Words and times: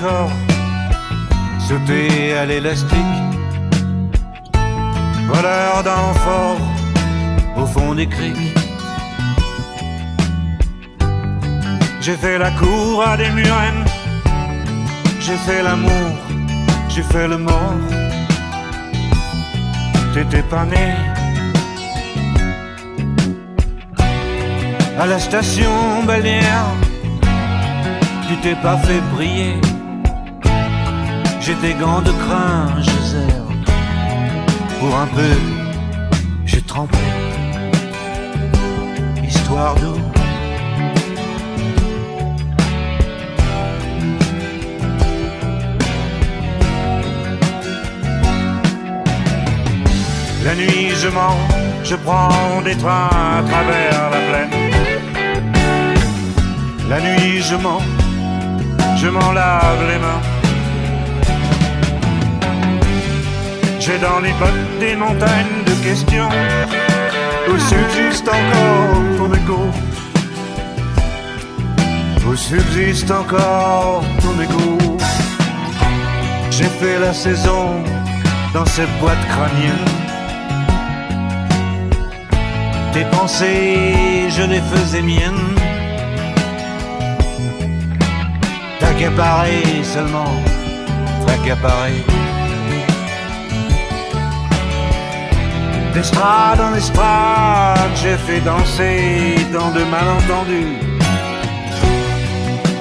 corps 0.00 0.32
sauter 1.68 2.32
à 2.34 2.46
l'élastique. 2.46 3.16
Voleur 5.28 5.82
d'enfort 5.84 6.60
au 7.56 7.66
fond 7.66 7.94
des 7.94 8.06
criques. 8.06 8.56
J'ai 12.00 12.16
fait 12.16 12.38
la 12.38 12.50
cour 12.52 13.06
à 13.06 13.16
des 13.16 13.30
murennes. 13.30 13.84
J'ai 15.20 15.36
fait 15.46 15.62
l'amour, 15.62 16.10
j'ai 16.88 17.02
fait 17.02 17.28
le 17.28 17.38
mort. 17.38 17.76
T'étais 20.14 20.42
pas 20.42 20.64
né. 20.64 20.94
À 24.98 25.06
la 25.06 25.18
station 25.18 26.02
balnéaire, 26.06 26.70
tu 28.26 28.36
t'es 28.42 28.56
pas 28.56 28.76
fait 28.78 29.00
briller. 29.14 29.60
J'ai 31.40 31.54
des 31.54 31.72
gants 31.72 32.02
de 32.02 32.12
crin, 32.12 32.68
je 32.82 32.90
Pour 34.78 34.94
un 34.94 35.06
peu, 35.06 35.36
j'ai 36.44 36.60
trempé. 36.60 36.98
Histoire 39.26 39.74
d'eau. 39.76 39.96
La 50.44 50.54
nuit 50.54 50.90
je 50.94 51.08
mens, 51.08 51.38
je 51.84 51.96
prends 51.96 52.60
des 52.62 52.76
trains 52.76 53.08
à 53.38 53.42
travers 53.50 54.10
la 54.14 54.20
plaine. 54.28 54.50
La 56.90 57.00
nuit 57.00 57.40
je 57.40 57.56
mens, 57.56 57.82
je 58.96 59.08
m'en 59.08 59.32
lave 59.32 59.82
les 59.88 59.98
mains. 59.98 60.29
J'ai 63.80 63.96
dans 63.96 64.20
les 64.20 64.32
bottes 64.34 64.78
des 64.78 64.94
montagnes 64.94 65.64
de 65.64 65.72
questions 65.82 66.28
où 67.48 67.58
subsiste 67.58 68.28
encore 68.28 69.16
ton 69.16 69.32
écho. 69.32 69.60
Où 72.26 72.36
subsiste 72.36 73.10
encore 73.10 74.04
ton 74.20 74.38
écho. 74.38 74.98
J'ai 76.50 76.64
fait 76.64 76.98
la 76.98 77.14
saison 77.14 77.82
dans 78.52 78.66
cette 78.66 78.94
boîte 79.00 79.26
crânienne. 79.30 79.88
Tes 82.92 83.06
pensées, 83.06 84.28
je 84.28 84.42
les 84.42 84.60
faisais 84.60 85.00
miennes. 85.00 85.54
T'accaparer 88.78 89.82
seulement, 89.82 90.34
t'accaparer. 91.26 92.04
D'estrade 95.94 96.60
en 96.60 96.74
estrade, 96.74 97.90
j'ai 97.96 98.16
fait 98.16 98.40
danser 98.40 99.34
dans 99.52 99.70
de 99.72 99.82
malentendus 99.84 100.78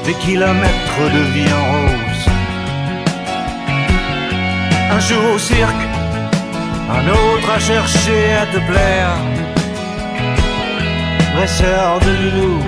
des 0.05 0.13
kilomètres 0.13 1.05
de 1.15 1.21
vie 1.33 1.51
en 1.59 1.65
rose. 1.73 2.25
Un 4.91 4.99
jour 4.99 5.33
au 5.35 5.39
cirque, 5.39 5.85
un 6.97 7.07
autre 7.09 7.49
à 7.55 7.59
chercher 7.59 8.33
à 8.41 8.45
te 8.45 8.59
plaire. 8.69 9.17
Dresseur 11.35 11.99
de 11.99 12.11
loulou, 12.21 12.59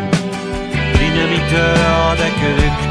dynamiteur 0.99 2.15
d'aqueduc. 2.19 2.90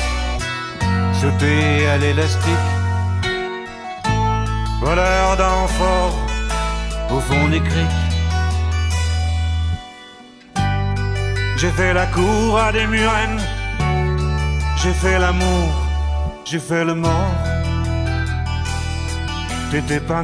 sauter 1.21 1.87
à 1.93 1.97
l'élastique. 1.97 2.67
Voleur 4.81 5.37
d'enfort 5.37 6.15
au 7.15 7.19
fond 7.27 7.47
des 7.53 7.61
criques. 7.69 8.05
J'ai 11.59 11.71
fait 11.79 11.93
la 11.93 12.07
cour 12.07 12.57
à 12.57 12.71
des 12.71 12.87
murennes. 12.87 13.41
J'ai 14.81 14.95
fait 15.03 15.19
l'amour, 15.19 15.69
j'ai 16.43 16.61
fait 16.67 16.83
le 16.83 16.95
mort. 16.95 17.35
T'étais 19.69 19.99
pas. 19.99 20.23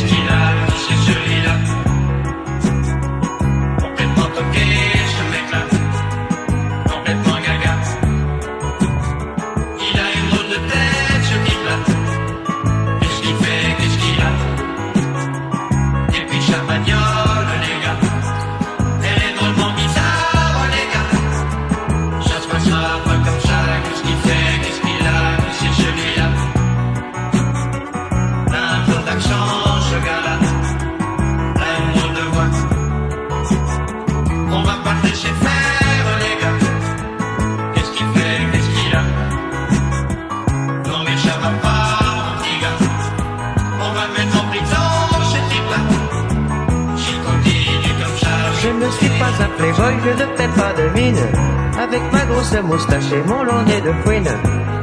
Moustache 52.59 53.11
et 53.13 53.27
mon 53.27 53.43
long 53.43 53.63
de 53.63 53.93
fouine. 54.03 54.29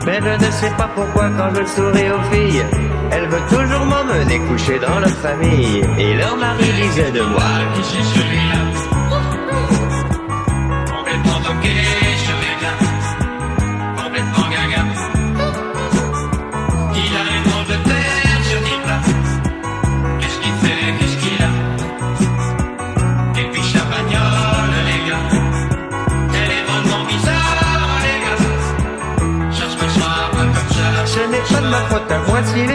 Mais 0.06 0.20
je 0.22 0.46
ne 0.46 0.50
sais 0.50 0.70
pas 0.76 0.88
pourquoi 0.94 1.28
quand 1.36 1.50
je 1.54 1.66
souris 1.66 2.10
aux 2.10 2.22
filles, 2.32 2.64
elle 3.10 3.28
veut 3.28 3.42
toujours 3.48 3.84
m'emmener 3.84 4.38
coucher 4.48 4.78
dans 4.78 5.00
leur 5.00 5.10
famille. 5.10 5.82
Et 5.98 6.14
leur 6.14 6.36
mari 6.36 6.64
disait 6.80 7.10
de 7.10 7.22
moi, 7.22 7.42
qui 7.74 7.84
suis 7.84 8.04
celui-là? 8.04 8.77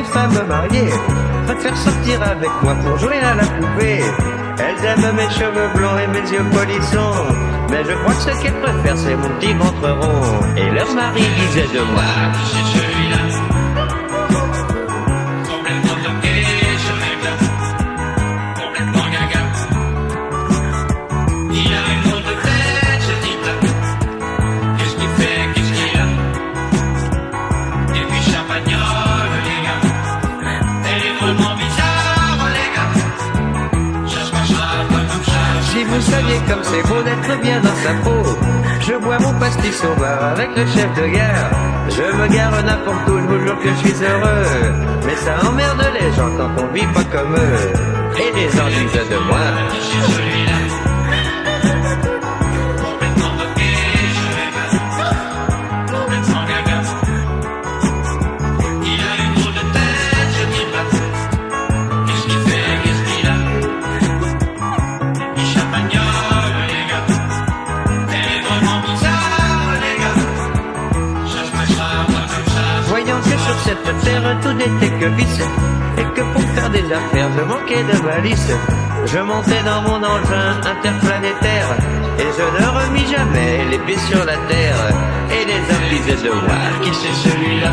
À 0.04 0.06
femmes 0.06 0.48
mariées 0.48 0.92
préfèrent 1.46 1.78
sortir 1.78 2.22
avec 2.24 2.50
moi 2.62 2.76
pour 2.76 2.98
jouer 2.98 3.20
à 3.20 3.36
la 3.36 3.44
poupée. 3.44 4.02
Elles 4.60 4.86
aiment 4.86 5.16
mes 5.16 5.30
cheveux 5.30 5.70
blonds 5.76 5.98
et 5.98 6.08
mes 6.08 6.30
yeux 6.30 6.46
polissons. 6.52 7.36
Mais 7.70 7.84
je 7.84 7.94
crois 7.94 8.14
que 8.14 8.22
ce 8.22 8.42
qu'elles 8.42 8.62
préfèrent, 8.62 8.98
c'est 8.98 9.16
mon 9.16 9.30
petit 9.40 9.54
ventre 9.54 9.90
rond. 9.90 10.56
Et 10.58 10.70
leur 10.70 10.94
mari 10.94 11.24
disait 11.40 11.68
de 11.74 11.84
moi, 11.92 12.04
comme 36.48 36.64
c'est 36.64 36.82
beau 36.88 37.02
d'être 37.04 37.42
bien 37.42 37.60
dans 37.62 37.76
sa 37.76 37.94
peau. 38.04 38.38
Je 38.80 38.94
bois 38.94 39.18
mon 39.20 39.34
pastis 39.40 39.84
au 39.84 40.00
bar 40.00 40.24
avec 40.32 40.50
le 40.56 40.66
chef 40.66 40.94
de 40.96 41.08
gare. 41.08 41.52
Je 41.90 42.18
me 42.18 42.28
gare 42.28 42.64
n'importe 42.64 43.08
où, 43.08 43.18
je 43.20 43.24
vous 43.24 43.40
jure 43.46 43.60
que 43.60 43.70
je 43.70 43.76
suis 43.76 44.04
heureux. 44.04 44.74
Mais 45.06 45.16
ça 45.16 45.48
emmerde 45.48 45.86
les 46.00 46.12
gens 46.14 46.30
quand 46.38 46.64
on 46.64 46.74
vit 46.74 46.88
pas 46.88 47.04
comme 47.06 47.36
eux. 47.36 47.74
Et 48.20 48.32
les 48.36 48.50
gens 48.50 48.68
de 48.68 49.28
moi. 49.28 50.33
Tout 74.44 74.54
n'était 74.54 74.94
que 75.00 75.06
vice, 75.06 75.42
et 75.98 76.04
que 76.16 76.22
pour 76.34 76.42
faire 76.56 76.70
des 76.70 76.86
affaires, 76.92 77.30
je 77.38 77.44
manquais 77.44 77.84
de 77.84 77.98
valise. 78.08 78.56
Je 79.06 79.20
montais 79.20 79.64
dans 79.64 79.82
mon 79.82 80.00
engin 80.04 80.50
interplanétaire, 80.74 81.70
et 82.20 82.30
je 82.38 82.46
ne 82.62 82.68
remis 82.80 83.08
jamais 83.08 83.66
les 83.72 83.80
pieds 83.80 83.98
sur 84.10 84.24
la 84.26 84.38
terre. 84.52 84.80
Et 85.36 85.46
les 85.46 85.62
hommes 85.72 85.90
disaient 85.92 86.24
de 86.28 86.34
moi, 86.34 86.62
qui 86.82 86.92
c'est 86.94 87.30
celui-là 87.30 87.72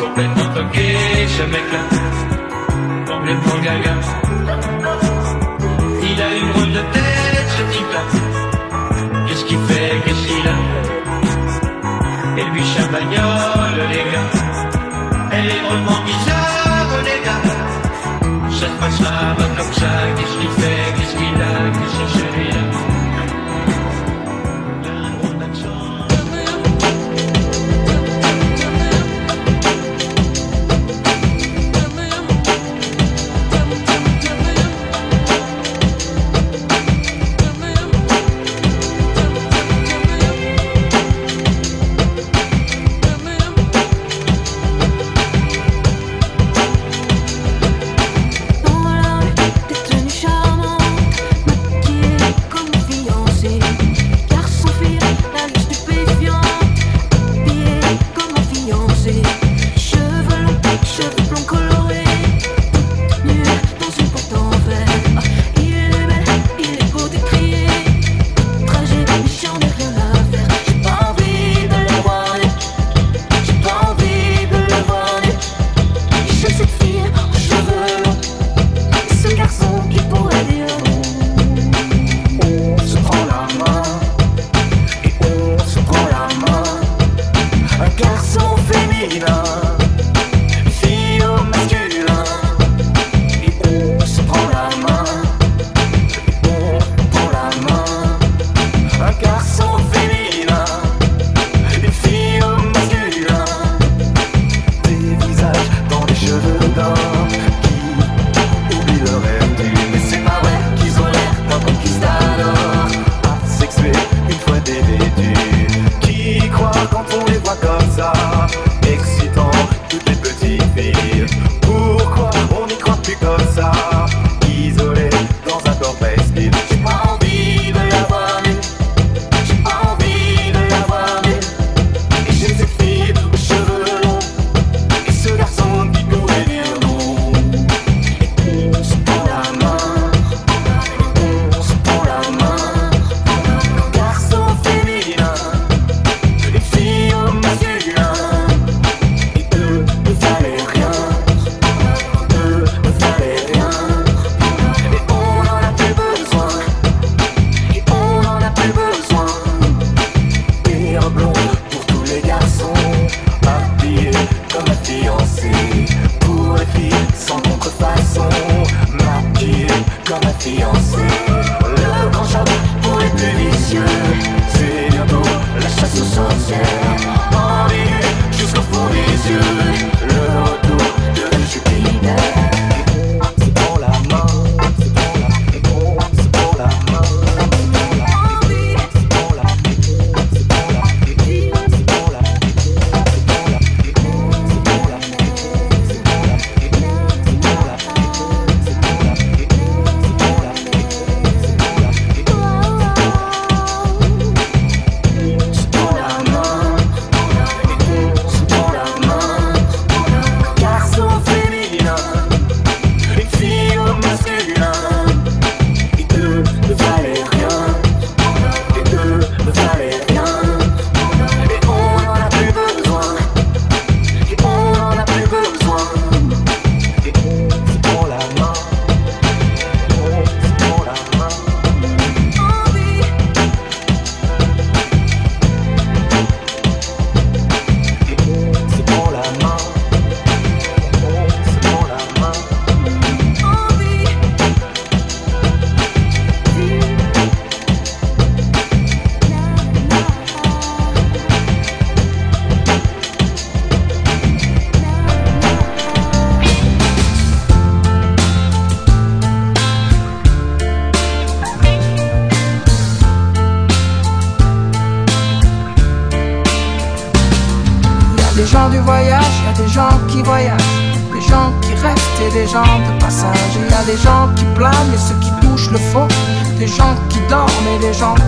Complètement 0.00 0.54
toqué, 0.54 0.96
ce 1.38 1.42
mec-là, 1.54 1.82
complètement 3.12 3.58
gaga. 3.64 3.94
Il 6.02 6.22
a 6.22 6.36
une 6.36 6.50
route 6.52 6.72
de 6.72 6.84
tête, 6.92 7.48
ce 7.56 7.62
type-là. 7.76 8.02
Qu'est-ce 9.26 9.44
qu'il 9.46 9.58
fait, 9.58 9.90
qu'est-ce 10.04 10.26
qu'il 10.26 10.48
a? 10.48 10.83
Et 12.36 12.44
lui, 12.50 12.64
champagnol 12.64 13.74
les 13.90 14.04
gars. 14.12 14.30
Elle 15.30 15.46
est 15.46 15.62
vraiment 15.68 16.00
bizarre, 16.04 16.92
les 17.08 17.20
gars. 17.24 17.44
Ça 18.50 18.66
se 18.66 18.76
passe 18.80 19.00
là, 19.00 19.36
comme 19.56 19.72
ça, 19.72 19.92
qu'est-ce 20.16 20.36
qu'il 20.38 20.50
fait, 20.62 20.86
qu'est-ce 20.96 21.14
qu'il 21.16 21.42
a, 21.42 21.53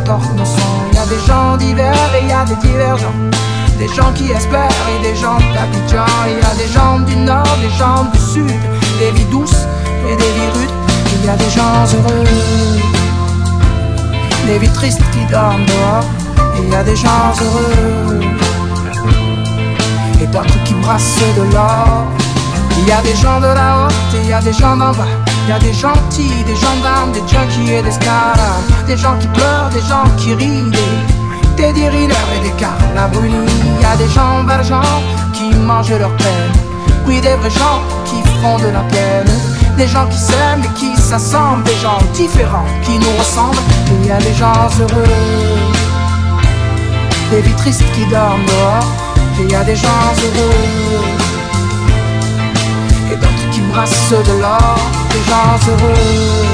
Il 0.08 0.94
y 0.94 0.98
a 0.98 1.06
des 1.06 1.26
gens 1.26 1.56
divers 1.56 2.14
et 2.14 2.22
il 2.22 2.28
y 2.28 2.32
a 2.32 2.44
des 2.44 2.54
divergents. 2.56 3.12
Des 3.76 3.88
gens 3.88 4.12
qui 4.14 4.30
espèrent 4.30 4.70
et 4.94 5.02
des 5.02 5.16
gens 5.16 5.36
d'Abidjan. 5.52 6.06
Il 6.28 6.38
y 6.38 6.46
a 6.46 6.54
des 6.54 6.72
gens 6.72 7.00
du 7.00 7.16
nord, 7.16 7.42
des 7.60 7.76
gens 7.76 8.04
du 8.12 8.18
sud. 8.18 8.60
Des 9.00 9.10
vies 9.10 9.24
douces 9.32 9.66
et 10.08 10.14
des 10.14 10.22
vies 10.22 10.50
rudes. 10.54 10.70
Il 11.18 11.26
y 11.26 11.28
a 11.28 11.34
des 11.34 11.50
gens 11.50 11.84
heureux. 11.92 12.24
Des 14.46 14.58
vies 14.58 14.72
tristes 14.74 15.02
qui 15.10 15.24
dorment 15.28 15.66
dehors. 15.66 16.04
Il 16.62 16.70
y 16.70 16.74
a 16.76 16.84
des 16.84 16.94
gens 16.94 17.32
heureux. 17.42 18.20
Et 20.22 20.26
d'autres 20.28 20.64
qui 20.64 20.74
brassent 20.74 21.18
de 21.36 21.52
l'or. 21.52 22.06
Il 22.78 22.86
y 22.86 22.92
a 22.92 23.02
des 23.02 23.16
gens 23.16 23.40
de 23.40 23.46
la 23.46 23.86
haute 23.86 24.14
et 24.14 24.22
il 24.22 24.28
y 24.28 24.32
a 24.32 24.40
des 24.40 24.52
gens 24.52 24.76
d'en 24.76 24.92
bas 24.92 25.25
y 25.48 25.52
a 25.52 25.58
des 25.58 25.72
gentils, 25.72 26.44
des 26.44 26.56
gendarmes, 26.56 27.12
des 27.12 27.20
junkies 27.20 27.72
et 27.72 27.82
des 27.82 27.90
scars 27.90 28.36
Des 28.86 28.96
gens 28.96 29.16
qui 29.18 29.28
pleurent, 29.28 29.70
des 29.70 29.80
gens 29.80 30.04
qui 30.16 30.34
rient 30.34 30.70
des 31.56 31.72
dealers 31.72 32.16
et 32.36 32.40
des. 32.40 32.52
Il 32.56 33.82
y 33.82 33.84
a 33.84 33.96
des 33.96 34.08
gens 34.08 34.44
valjean 34.44 34.82
qui 35.32 35.54
mangent 35.54 35.98
leur 35.98 36.14
peine. 36.16 36.52
Oui, 37.06 37.20
des 37.20 37.34
vrais 37.36 37.50
gens 37.50 37.80
qui 38.04 38.22
font 38.40 38.58
de 38.58 38.68
la 38.68 38.80
peine. 38.80 39.30
Des 39.76 39.86
gens 39.86 40.06
qui 40.06 40.18
s'aiment 40.18 40.62
et 40.64 40.78
qui 40.78 40.96
s'assemblent. 40.96 41.64
Des 41.64 41.76
gens 41.76 41.98
différents 42.14 42.66
qui 42.82 42.98
nous 42.98 43.16
ressemblent. 43.18 43.56
il 44.02 44.06
y 44.06 44.10
a 44.10 44.18
des 44.18 44.34
gens 44.34 44.68
heureux. 44.80 45.04
Des 47.30 47.40
vies 47.40 47.56
tristes 47.56 47.84
qui 47.94 48.04
dorment 48.10 48.44
dehors. 48.44 48.86
Il 49.40 49.50
y 49.50 49.54
a 49.54 49.64
des 49.64 49.76
gens 49.76 49.88
heureux. 50.24 51.26
Qui 53.56 53.62
brassent 53.72 54.10
de 54.10 54.40
l'or. 54.42 54.76
Des 55.10 55.24
gens 55.30 55.70
heureux. 55.70 56.46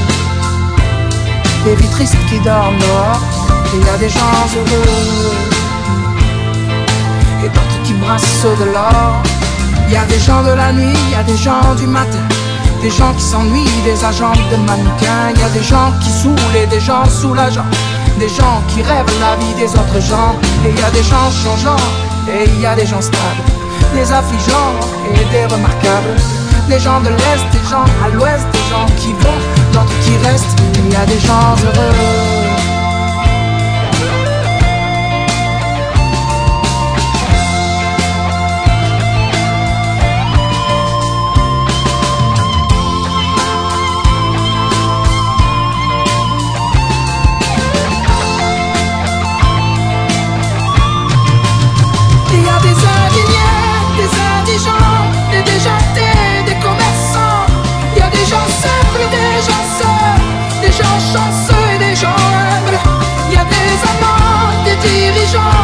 Des 1.65 1.75
vies 1.75 1.91
tristes 1.91 2.17
qui 2.29 2.39
dorment 2.39 2.79
dehors 2.79 3.21
il 3.75 3.87
y 3.87 3.89
a 3.89 3.97
des 3.97 4.09
gens 4.11 4.21
heureux 4.55 5.33
et 7.43 7.49
d'autres 7.49 7.83
qui 7.85 7.95
brassent 7.95 8.47
de 8.61 8.65
l'or. 8.67 9.23
Il 9.89 9.95
y 9.95 9.97
a 9.97 10.05
des 10.05 10.19
gens 10.19 10.43
de 10.43 10.51
la 10.51 10.73
nuit, 10.73 10.97
il 11.07 11.11
y 11.11 11.15
a 11.15 11.23
des 11.23 11.37
gens 11.37 11.75
du 11.79 11.87
matin, 11.87 12.25
des 12.83 12.91
gens 12.91 13.15
qui 13.15 13.23
s'ennuient, 13.23 13.83
des 13.85 14.05
agents 14.05 14.33
de 14.51 14.57
mannequins. 14.57 15.33
Il 15.35 15.41
y 15.41 15.45
a 15.45 15.49
des 15.49 15.63
gens 15.63 15.91
qui 16.03 16.11
saoulent 16.11 16.57
et 16.57 16.67
des 16.67 16.81
gens 16.81 17.05
soulageants, 17.07 17.71
des 18.19 18.29
gens 18.29 18.63
qui 18.69 18.83
rêvent 18.83 19.21
la 19.21 19.37
vie 19.37 19.55
des 19.55 19.71
autres 19.71 20.01
gens. 20.01 20.37
Et 20.67 20.71
il 20.71 20.79
y 20.79 20.85
a 20.85 20.91
des 20.91 21.03
gens 21.03 21.31
changeants 21.43 21.85
et 22.29 22.45
il 22.47 22.61
y 22.61 22.67
a 22.67 22.75
des 22.75 22.87
gens 22.87 23.01
stables, 23.01 23.45
des 23.95 24.13
affligeants 24.13 24.75
et 25.15 25.25
des 25.33 25.47
remarquables. 25.47 26.42
Des 26.69 26.79
gens 26.79 27.01
de 27.01 27.09
l'Est, 27.09 27.45
des 27.53 27.69
gens 27.69 27.85
à 28.05 28.09
l'Ouest, 28.09 28.47
des 28.53 28.71
gens 28.71 28.87
qui 28.97 29.13
vont, 29.13 29.39
d'autres 29.73 29.99
qui 30.01 30.17
restent. 30.27 30.59
Il 30.75 30.93
y 30.93 30.97
a 30.97 31.05
des 31.05 31.19
gens 31.19 31.55
heureux. 31.65 32.72
dirigeant 64.83 65.62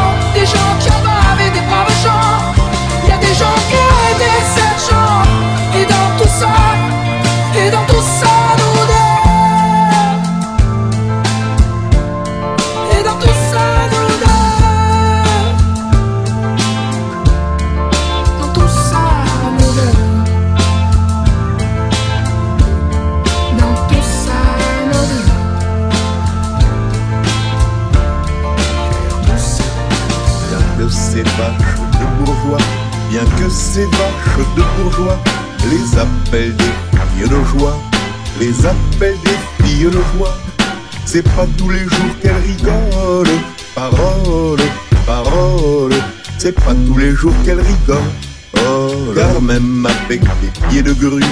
C'est 41.11 41.23
pas 41.23 41.47
tous 41.57 41.71
les 41.71 41.81
jours 41.81 42.15
qu'elle 42.21 42.37
rigole. 42.37 43.29
Parole, 43.75 44.61
parole, 45.07 45.95
c'est 46.37 46.53
pas 46.53 46.75
tous 46.87 46.99
les 46.99 47.13
jours 47.13 47.33
qu'elle 47.45 47.61
rigole. 47.61 48.11
Oh, 48.57 49.15
car 49.17 49.41
même 49.41 49.87
avec 49.87 50.21
des 50.21 50.69
pieds 50.69 50.83
de 50.83 50.93
grue, 50.93 51.25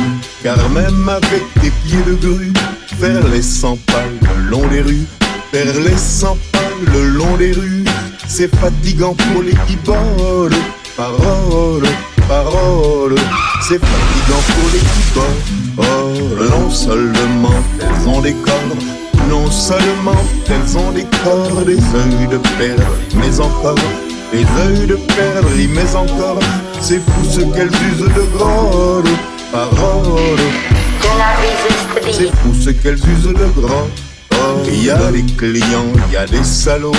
car 0.42 0.56
même 0.70 1.08
avec 1.08 1.42
des 1.60 1.70
pieds 1.84 2.02
de 2.06 2.14
grue, 2.14 2.52
faire 2.98 3.28
les 3.28 3.42
cent 3.42 3.76
pas 3.86 4.02
le 4.22 4.50
long 4.50 4.66
des 4.68 4.80
rues, 4.80 5.06
faire 5.52 5.78
les 5.84 5.96
cent 5.98 6.38
pas 6.52 6.70
le 6.94 7.08
long 7.10 7.36
des 7.36 7.52
rues, 7.52 7.84
c'est 8.26 8.52
fatigant 8.56 9.14
pour 9.14 9.42
les 9.42 9.54
qui 9.66 9.76
volent. 9.84 10.56
Parole, 10.96 11.84
parole, 12.28 13.14
c'est 13.62 13.78
fatigant 13.78 14.42
pour 14.54 14.70
les 14.72 14.78
qui 14.78 14.96
Oh, 15.78 15.82
non 16.50 16.70
seulement 16.70 17.62
elles 17.80 18.08
ont 18.08 18.20
des 18.20 18.32
corps 18.32 18.76
non 19.28 19.50
seulement 19.50 20.22
elles 20.48 20.78
ont 20.78 20.92
des 20.92 21.04
corps, 21.24 21.64
des 21.64 21.74
yeux 21.74 22.28
de 22.30 22.38
perle, 22.58 22.82
mais 23.14 23.40
encore. 23.40 23.74
Des 24.32 24.40
yeux 24.40 24.86
de 24.86 24.96
perle, 24.96 25.46
mais 25.74 25.94
encore. 25.94 26.38
C'est 26.80 27.00
fou 27.00 27.24
ce 27.28 27.40
qu'elles 27.40 27.68
usent 27.68 28.14
de 28.14 28.36
grandes 28.36 29.08
paroles. 29.50 30.38
C'est 32.12 32.30
fou 32.36 32.54
ce 32.54 32.70
qu'elles 32.70 32.94
usent 32.94 33.34
de 33.34 33.60
grands. 33.60 33.88
Il 34.66 34.84
y 34.84 34.90
a 34.90 35.10
des 35.10 35.24
clients, 35.36 35.92
il 36.08 36.12
y 36.12 36.16
a 36.16 36.26
des 36.26 36.44
salauds, 36.44 36.92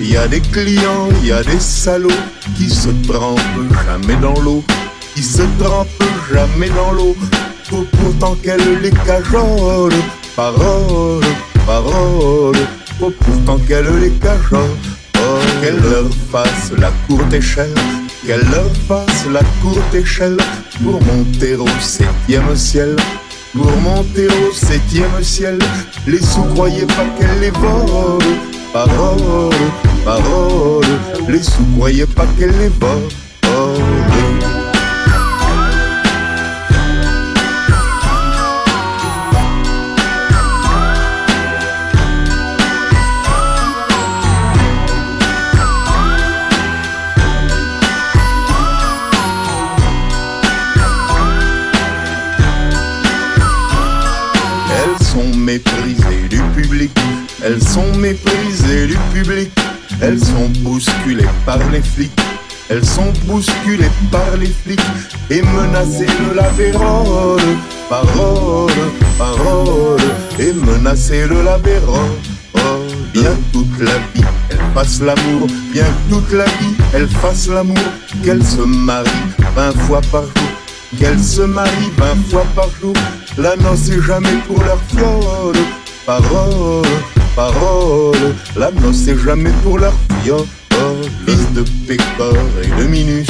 il 0.00 0.10
y 0.10 0.16
a 0.16 0.28
des 0.28 0.40
clients, 0.40 1.08
il 1.22 1.28
y 1.28 1.32
a 1.32 1.42
des 1.42 1.60
salauds 1.60 2.24
qui 2.56 2.68
se 2.68 2.90
trempent 3.06 3.40
jamais 3.86 4.16
dans 4.16 4.40
l'eau, 4.40 4.64
qui 5.14 5.22
se 5.22 5.42
trempent 5.58 5.88
jamais 6.32 6.70
dans 6.70 6.92
l'eau, 6.92 7.16
pourtant 7.68 8.34
qu'elles 8.42 8.80
les 8.80 8.90
cajolent, 8.90 9.92
paroles 10.36 11.24
paroles, 11.68 12.56
oh, 13.02 13.12
pourtant 13.20 13.58
qu'elle 13.66 13.92
les 14.00 14.10
cajole. 14.12 14.76
Oh, 15.20 15.38
qu'elle 15.60 15.80
leur 15.80 16.08
fasse 16.32 16.72
la 16.78 16.90
courte 17.06 17.32
échelle, 17.32 17.74
qu'elle 18.24 18.46
leur 18.50 18.70
fasse 18.88 19.26
la 19.30 19.42
courte 19.60 19.94
échelle. 19.94 20.38
Pour 20.82 21.02
monter 21.02 21.56
au 21.56 21.66
septième 21.80 22.54
ciel. 22.56 22.96
Pour 23.52 23.76
monter 23.78 24.26
au 24.26 24.52
septième 24.52 25.22
ciel, 25.22 25.58
les 26.06 26.20
sous 26.20 26.42
croyaient 26.54 26.86
pas 26.86 27.06
qu'elle 27.18 27.40
les 27.40 27.50
vole. 27.50 28.18
Parole, 28.72 29.50
parole, 30.04 30.84
les 31.28 31.42
sous 31.42 31.64
croyaient 31.76 32.06
pas 32.06 32.26
qu'elle 32.38 32.56
les 32.58 32.68
vole. 32.68 33.08
Elles 57.50 57.62
sont 57.62 57.96
méprisées 57.96 58.88
du 58.88 58.98
public, 59.14 59.50
elles 60.02 60.22
sont 60.22 60.50
bousculées 60.58 61.24
par 61.46 61.58
les 61.70 61.80
flics. 61.80 62.12
Elles 62.68 62.84
sont 62.84 63.10
bousculées 63.24 63.90
par 64.12 64.36
les 64.38 64.52
flics 64.62 64.78
et 65.30 65.40
menacées 65.40 66.04
de 66.04 66.36
la 66.36 66.50
vérole. 66.50 67.40
Parole, 67.88 68.70
parole, 69.16 69.98
et 70.38 70.52
menacées 70.52 71.26
de 71.26 71.42
la 71.42 71.56
vérole. 71.56 72.18
Oh, 72.52 72.58
bien 73.14 73.34
toute 73.54 73.78
la 73.80 73.96
vie, 74.14 74.28
elle 74.50 74.60
fasse 74.74 75.00
l'amour. 75.00 75.46
Bien 75.72 75.86
toute 76.10 76.30
la 76.32 76.44
vie, 76.44 76.74
elle 76.92 77.08
fasse 77.08 77.48
l'amour. 77.48 77.78
Qu'elle 78.22 78.44
se 78.44 78.60
marie 78.60 79.08
vingt 79.56 79.72
fois 79.86 80.02
par 80.12 80.24
jour. 80.24 80.50
Qu'elle 81.00 81.18
se 81.18 81.40
marie 81.40 81.92
vingt 81.96 82.30
fois 82.30 82.44
par 82.54 82.68
jour. 82.78 82.92
La 83.38 83.56
noce 83.56 83.88
est 83.88 84.02
jamais 84.02 84.36
pour 84.46 84.62
leur 84.62 84.78
fiole. 84.90 85.56
Parole, 86.04 86.84
parole. 87.38 88.34
La 88.56 88.72
noce 88.72 89.06
est 89.06 89.16
jamais 89.16 89.52
pour 89.62 89.78
leur 89.78 89.94
fiole. 90.22 90.44
Fils 91.24 91.52
de 91.54 91.62
Pécor 91.86 92.34
et 92.64 92.82
de 92.82 92.86
Minus. 92.88 93.28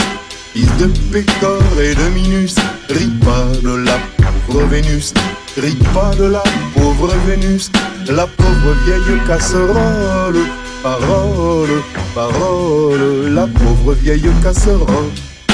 Fils 0.55 0.73
de 0.79 0.87
Pécor 1.13 1.63
et 1.79 1.95
de 1.95 2.07
Minus. 2.15 2.55
Ris 2.89 3.13
pas 3.27 3.49
de 3.63 3.75
la 3.89 3.99
pauvre 4.17 4.65
Vénus. 4.71 5.13
Ris 5.59 5.83
pas 5.95 6.11
de 6.19 6.25
la 6.25 6.43
pauvre 6.75 7.13
Vénus. 7.27 7.71
La 8.09 8.27
pauvre 8.27 8.73
vieille 8.87 9.21
casserole. 9.27 10.41
Parole, 10.83 11.83
parole. 12.15 13.35
La 13.35 13.47
pauvre 13.47 13.93
vieille 13.93 14.31
casserole. 14.43 15.11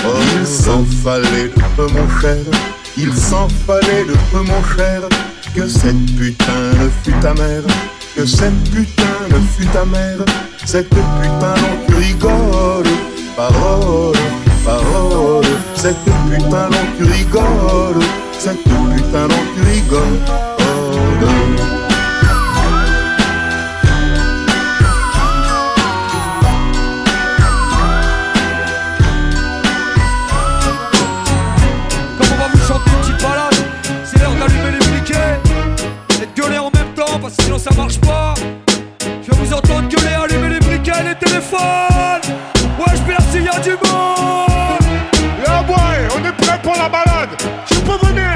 Oh, 0.07 0.11
il 0.39 0.47
s'en 0.47 0.85
fallait 1.03 1.49
de 1.57 1.63
peu, 1.77 1.89
mon 1.89 2.09
cher. 2.21 2.45
Il 2.97 3.13
s'en 3.13 3.49
fallait 3.67 4.05
de 4.05 4.15
peu, 4.31 4.43
mon 4.51 4.63
cher. 4.77 5.01
Que 5.57 5.67
cette 5.69 6.07
putain 6.17 6.63
ne 6.81 6.89
fût 7.03 7.19
ta 7.21 7.35
mère. 7.35 7.63
Que 8.15 8.25
cette 8.25 8.71
putain 8.71 9.29
ne 9.29 9.41
fût 9.41 9.67
ta 9.67 9.85
mère. 9.85 10.19
Cette 10.65 10.89
putain 10.89 11.55
dont 11.55 11.87
tu 11.89 11.95
rigoles. 11.95 12.87
Parole, 13.37 14.17
parole. 14.65 15.45
Cette 15.75 15.97
putain 16.05 16.69
dont 16.71 16.89
tu 16.97 17.05
rigoles. 17.05 18.05
Cette 18.39 18.63
putain 18.63 19.27
dont 19.27 19.45
tu 19.57 19.65
sinon 37.45 37.59
ça 37.59 37.71
marche 37.77 38.01
pas. 38.01 38.35
Je 39.23 39.31
vais 39.31 39.37
vous 39.37 39.53
entendre 39.53 39.89
gueuler, 39.89 40.15
allumer 40.15 40.49
les 40.55 40.61
briquets 40.61 40.93
et 41.01 41.09
les 41.09 41.15
téléphones. 41.15 42.25
Ouais, 42.79 42.95
je 42.95 43.03
merci, 43.07 43.43
y'a 43.43 43.59
du 43.61 43.71
monde. 43.71 44.85
Yeah 45.39 45.63
boy, 45.63 46.09
on 46.17 46.25
est 46.27 46.33
prêt 46.33 46.59
pour 46.63 46.75
la 46.75 46.89
balade. 46.89 47.31
Tu 47.67 47.75
peux 47.77 48.07
venir. 48.07 48.33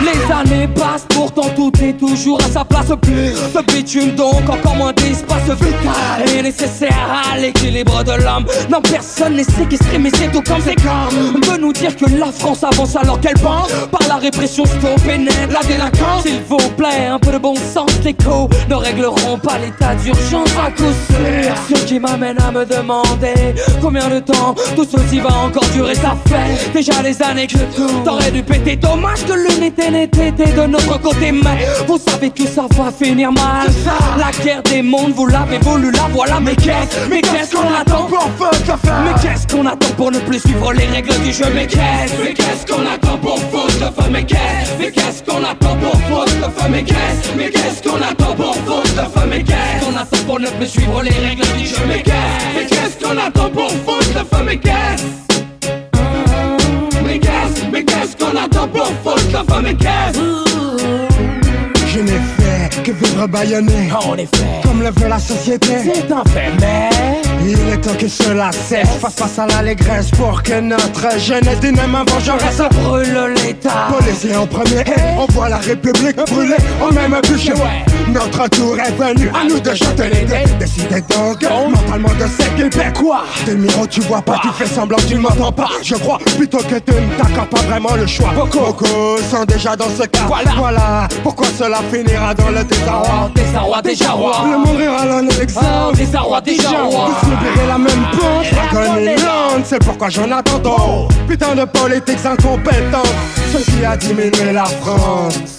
Les 0.00 0.32
années 0.32 0.68
passent, 0.68 1.06
pourtant 1.36 1.54
tout 1.54 1.72
est 1.82 1.92
toujours 1.92 2.38
à 2.40 2.50
sa 2.50 2.64
place. 2.64 2.86
Plus 3.02 3.32
de 3.32 3.72
bitume, 3.72 4.14
donc 4.14 4.48
encore 4.48 4.76
moins 4.76 4.92
d'espace 4.92 5.50
vital 5.60 6.36
est 6.36 6.42
nécessaire 6.42 7.22
à 7.32 7.36
l'équilibre 7.36 8.02
de 8.04 8.12
l'homme. 8.12 8.46
Non, 8.70 8.80
personne 8.80 9.34
n'est 9.34 9.44
séquestré, 9.44 9.98
mais 9.98 10.10
c'est 10.14 10.30
tout 10.30 10.42
comme 10.42 10.60
c'est 10.64 10.76
comme. 10.76 11.40
Peut 11.40 11.58
nous 11.58 11.72
dire 11.72 11.96
que 11.96 12.06
la 12.18 12.32
France 12.32 12.64
avance 12.64 12.96
alors 12.96 13.20
qu'elle 13.20 13.38
pense 13.38 13.70
par 13.90 14.06
la 14.08 14.16
répression 14.16 14.64
stop 14.64 15.00
et 15.08 15.18
net 15.18 15.34
la 15.50 15.60
délinquance. 15.60 16.22
S'il 16.22 16.40
vous 16.48 16.70
plaît, 16.76 17.06
un 17.10 17.18
peu 17.18 17.32
de 17.32 17.38
bon 17.38 17.54
sens, 17.56 17.90
l'écho 18.04 18.48
ne 18.68 18.74
régleront 18.74 19.38
pas 19.38 19.58
l'état 19.58 19.94
d'urgence 19.96 20.50
à 20.64 20.70
coup 20.70 20.84
sûr. 21.08 21.54
Ce 21.76 21.84
qui 21.84 21.98
m'amène 21.98 22.38
à 22.40 22.50
me 22.50 22.64
demander 22.64 23.54
combien 23.82 24.08
de 24.08 24.20
temps 24.20 24.54
tout 24.74 24.86
ceci 24.88 25.18
va 25.18 25.34
encore 25.34 25.66
durer. 25.74 25.94
Ça 25.96 26.16
fait 26.26 26.72
déjà 26.72 27.02
des 27.02 27.20
années 27.22 27.46
que 27.46 27.58
t'aurais 28.04 28.30
dû 28.30 28.42
péter. 28.42 28.76
Dommage 28.76 29.24
que 29.26 29.32
l'unité 29.32 29.90
n'était 29.90 30.30
de 30.30 30.66
notre 30.66 31.00
côté, 31.00 31.25
vous 31.86 31.98
savez 31.98 32.30
que 32.30 32.46
ça 32.46 32.66
va 32.76 32.90
finir 32.90 33.32
mal. 33.32 33.68
La 34.18 34.30
guerre 34.44 34.62
des 34.62 34.82
mondes, 34.82 35.12
vous 35.14 35.26
l'avez 35.26 35.58
voulu, 35.58 35.90
la 35.90 36.08
voilà. 36.12 36.38
Mais 36.40 36.54
qu'est-ce, 36.54 37.08
mais 37.08 37.20
qu'est-ce 37.20 37.52
qu'on 37.52 37.74
attend? 37.74 38.04
pour 38.06 38.28
Mais 38.38 39.12
qu'est-ce 39.20 39.46
qu'on 39.46 39.66
attend 39.66 39.88
pour 39.96 40.10
ne 40.10 40.18
plus 40.20 40.40
suivre 40.40 40.72
les 40.72 40.86
règles 40.86 41.18
du 41.22 41.32
jeu? 41.32 41.46
Mais 41.54 41.66
qu'est-ce, 41.66 42.22
mais 42.22 42.34
qu'est-ce 42.34 42.66
qu'on 42.66 42.86
attend 42.86 43.18
pour 43.18 43.38
faute 43.38 43.78
de 43.78 43.84
feu? 43.86 44.10
Mais 44.10 44.24
qu'est-ce, 44.24 44.78
mais 44.78 44.90
qu'est-ce 44.90 45.22
qu'on 45.24 45.42
attend 45.42 45.76
pour 45.76 46.00
faute 46.02 46.36
de 46.36 46.44
feu? 46.44 46.68
Mais 46.70 46.82
qu'est-ce, 46.84 47.36
mais 47.36 47.50
qu'est-ce 47.50 47.82
qu'on 47.82 47.96
attend 47.96 48.34
pour 48.34 48.54
faute 48.66 48.94
de 48.94 49.00
feu? 49.00 49.26
Mais 49.28 49.42
qu'est-ce 49.42 49.84
qu'on 49.84 49.96
attend 49.96 50.24
pour 50.26 50.40
ne 50.40 50.46
plus 50.48 50.66
suivre 50.68 51.02
les 51.02 51.10
règles 51.10 51.46
du 51.58 51.66
jeu? 51.66 51.76
Mais 51.88 52.02
qu'est-ce, 52.02 52.56
mais 52.56 52.66
qu'est-ce 52.66 53.04
qu'on 53.04 53.18
attend 53.18 53.50
pour 53.50 53.70
faute 53.70 54.12
de 54.12 54.18
feu? 54.18 54.44
Mais 54.44 54.56
qu'est-ce? 54.58 55.02
Mais 57.02 57.18
qu'est-ce, 57.84 58.16
qu'on 58.16 58.36
attend 58.36 58.68
pour 58.68 58.92
faute 59.04 59.28
de 59.28 59.52
feu? 59.52 59.60
Mais 59.62 59.74
qu'est-ce? 59.74 60.55
Que 62.82 62.92
vivre 62.92 63.26
baïonné. 63.26 63.90
En 63.92 64.14
effet, 64.16 64.44
Comme 64.62 64.82
le 64.82 64.90
veut 64.90 65.08
la 65.08 65.18
société. 65.18 65.72
c'est 65.84 66.12
un 66.12 66.24
fait, 66.32 66.50
mais 66.60 66.88
Il 67.44 67.52
est 67.72 67.80
temps 67.80 67.94
que 67.98 68.08
cela 68.08 68.50
cesse. 68.52 68.88
Face 69.00 69.14
face 69.14 69.38
à 69.38 69.46
l'allégresse 69.46 70.10
pour 70.10 70.42
que 70.42 70.60
notre 70.60 71.18
jeunesse 71.20 71.60
dyname 71.60 71.96
vengeresse. 72.08 72.56
ça 72.56 72.68
brûle 72.68 73.34
l'état. 73.36 73.88
Policier 73.96 74.34
en 74.36 74.46
premier, 74.46 74.84
on 75.18 75.26
voit 75.32 75.48
la 75.48 75.58
République 75.58 76.16
brûler 76.16 76.56
au 76.86 76.92
même 76.92 77.16
bûcher. 77.28 77.52
Notre 78.08 78.48
tour 78.48 78.76
est 78.78 78.92
venu, 78.92 79.28
à 79.30 79.44
nous 79.48 79.60
de 79.60 79.70
jeter 79.74 80.08
les 80.12 80.24
dés. 80.24 80.44
Décidez 80.58 81.00
donc, 81.02 81.42
mentalement 81.70 82.08
de 82.18 82.26
ce 82.26 82.48
qu'il 82.56 82.72
fait 82.72 82.92
quoi? 82.96 83.24
Tes 83.44 83.54
miro, 83.54 83.86
tu 83.86 84.00
vois 84.02 84.22
pas, 84.22 84.38
tu 84.42 84.48
fais 84.56 84.66
semblant, 84.66 84.98
tu 85.08 85.16
m'entends 85.16 85.52
pas. 85.52 85.68
Je 85.82 85.94
crois 85.96 86.18
plutôt 86.36 86.58
que 86.58 86.76
tu 86.78 86.92
ne 86.92 87.16
t'accordes 87.22 87.48
pas 87.50 87.62
vraiment 87.68 87.94
le 87.94 88.06
choix. 88.06 88.30
Beaucoup 88.34 89.18
sont 89.30 89.44
déjà 89.44 89.76
dans 89.76 89.88
ce 89.90 90.04
cas. 90.06 90.24
Voilà. 90.26 90.50
voilà 90.56 91.08
pourquoi 91.22 91.46
cela 91.58 91.78
finira 91.92 92.34
dans 92.34 92.50
le 92.50 92.64
désarroi. 92.66 93.08
Oh, 93.26 93.28
désarroi, 93.34 93.82
déjà 93.82 94.10
roi. 94.10 94.32
Le 94.50 94.58
monde 94.58 94.76
rira 94.76 95.04
l'un 95.04 95.26
Oh, 95.26 95.42
exemple. 95.42 95.96
désarroi, 95.96 96.40
déjà 96.40 96.82
roi. 96.82 97.08
Vous 97.08 97.28
subirez 97.30 97.66
la 97.68 97.78
même 97.78 98.06
pente, 98.12 98.46
la 98.52 98.78
conne 98.78 99.16
c'est 99.64 99.82
pourquoi 99.84 100.08
j'en 100.10 100.30
attends 100.30 100.58
tant. 100.60 101.08
Putain 101.26 101.54
de 101.54 101.64
politiques 101.64 102.24
incompétentes, 102.24 103.06
ce 103.52 103.58
qui 103.58 103.84
a 103.84 103.96
diminué 103.96 104.52
la 104.52 104.64
France. 104.64 105.55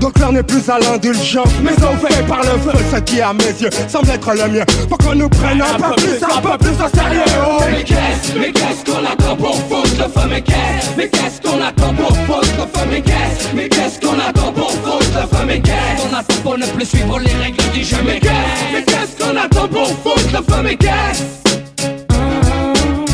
Donc 0.00 0.18
l'heure 0.18 0.32
n'est 0.32 0.42
plus 0.42 0.68
à 0.68 0.78
l'indulgence, 0.78 1.48
mais 1.62 1.72
on 1.82 2.26
par 2.26 2.40
le 2.40 2.60
feu 2.60 2.78
ce 2.92 3.00
qui 3.00 3.20
à 3.20 3.32
mes 3.32 3.44
yeux 3.44 3.70
semble 3.88 4.10
être 4.10 4.32
le 4.32 4.48
mieux. 4.50 4.64
Pour 4.88 4.98
qu'on 4.98 5.14
nous 5.14 5.28
prenne 5.28 5.62
un 5.62 5.74
peu 5.74 5.94
plus, 5.96 6.22
un 6.22 6.40
peu 6.40 6.58
plus 6.58 6.74
au 6.74 6.96
sérieux. 6.96 7.22
Mais 7.70 7.84
qu'est-ce, 7.84 8.38
mais 8.38 8.52
qu'est-ce 8.52 8.84
qu'on 8.90 9.04
attend 9.04 9.36
pour 9.36 9.56
foutre 9.56 9.96
le 9.98 10.04
feu 10.04 10.28
Mais 10.28 10.42
qu'est-ce, 10.42 10.96
mais 10.96 11.08
qu'est-ce 11.08 11.40
qu'on 11.40 11.60
attend 11.62 11.94
pour 11.94 12.16
foutre 12.16 12.52
le 12.58 12.78
feu 12.78 12.86
Mais 12.90 13.00
qu'est-ce, 13.02 13.54
mais 13.54 13.68
qu'est-ce 13.68 14.00
qu'on 14.00 14.18
attend 14.18 14.52
pour 14.52 14.70
foutre 14.70 15.10
le 15.14 15.36
feu 15.36 15.44
Mais 15.46 15.60
qu'est-ce 15.60 16.02
qu'on 16.08 16.16
attend 16.16 16.42
pour 16.42 16.58
ne 16.58 16.66
plus 16.66 16.86
suivre 16.86 17.18
les 17.18 17.32
règles 17.42 17.70
du 17.72 17.84
jeu 17.84 17.96
Mais 18.04 18.20
qu'est-ce, 18.20 18.72
mais 18.72 18.82
qu'est-ce 18.82 19.24
qu'on 19.24 19.36
attend 19.36 19.68
pour 19.68 19.88
foutre 19.88 20.32
le 20.32 20.54
feu 20.54 20.62
Mais 20.62 20.76
qu'est-ce? 20.76 21.22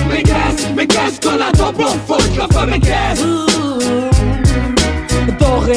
Mais 0.09 0.23
qu'est-ce, 0.23 0.68
mais 0.77 0.87
qu'est-ce 0.87 1.21
qu'on 1.21 1.40
attend 1.40 1.73
pour 1.73 1.97
foutre 2.07 2.37
le 2.37 2.55
feu 2.55 2.66
Mais 2.66 2.81
qu'est-ce? 2.81 3.52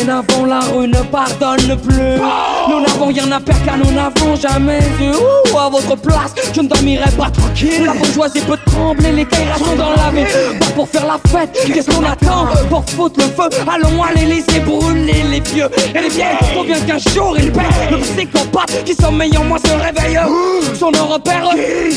Dorénavant 0.05 0.45
la 0.45 0.59
rue 0.59 0.87
ne 0.87 1.01
pardonne 1.01 1.79
plus. 1.81 2.19
Nous 2.69 2.79
n'avons 2.79 3.07
rien 3.07 3.31
à 3.31 3.39
perdre 3.39 3.65
car 3.65 3.77
nous 3.77 3.91
n'avons 3.91 4.35
jamais 4.35 4.79
eu. 5.01 5.09
Ouh, 5.09 5.57
à 5.57 5.69
votre 5.69 5.95
place, 5.95 6.35
je 6.53 6.61
ne 6.61 6.67
dormirai 6.67 7.09
pas 7.17 7.31
tranquille. 7.31 7.85
La 7.85 7.93
bourgeoisie 7.93 8.41
peut 8.41 8.57
trembler, 8.67 9.11
les 9.11 9.25
cailles 9.25 9.47
sont 9.57 9.75
dans 9.75 9.91
la 9.91 10.11
vie 10.11 10.25
Pas 10.59 10.65
pour 10.75 10.89
faire 10.89 11.05
la 11.05 11.17
fête, 11.29 11.57
qu'est-ce 11.65 11.89
qu'on 11.89 12.03
attend? 12.03 12.47
Pour 12.69 12.83
foutre 12.89 13.19
le 13.19 13.25
feu, 13.25 13.49
allons 13.67 14.03
à 14.03 14.11
l'Elysée 14.13 14.59
brûler 14.59 15.23
les 15.31 15.39
vieux 15.39 15.69
Et 15.95 16.01
les 16.01 16.09
vieilles, 16.09 16.37
faut 16.53 16.63
bien 16.63 16.79
qu'un 16.81 16.97
jour 16.97 17.35
ils 17.39 17.51
perdent 17.51 17.73
Le 17.91 17.97
psychopathe 17.97 18.83
qui 18.83 18.93
sommeille 18.93 19.35
en 19.37 19.45
moi 19.45 19.57
se 19.57 19.71
réveille. 19.71 20.19
Sur 20.75 20.91
nos 20.91 21.05
repères, 21.05 21.49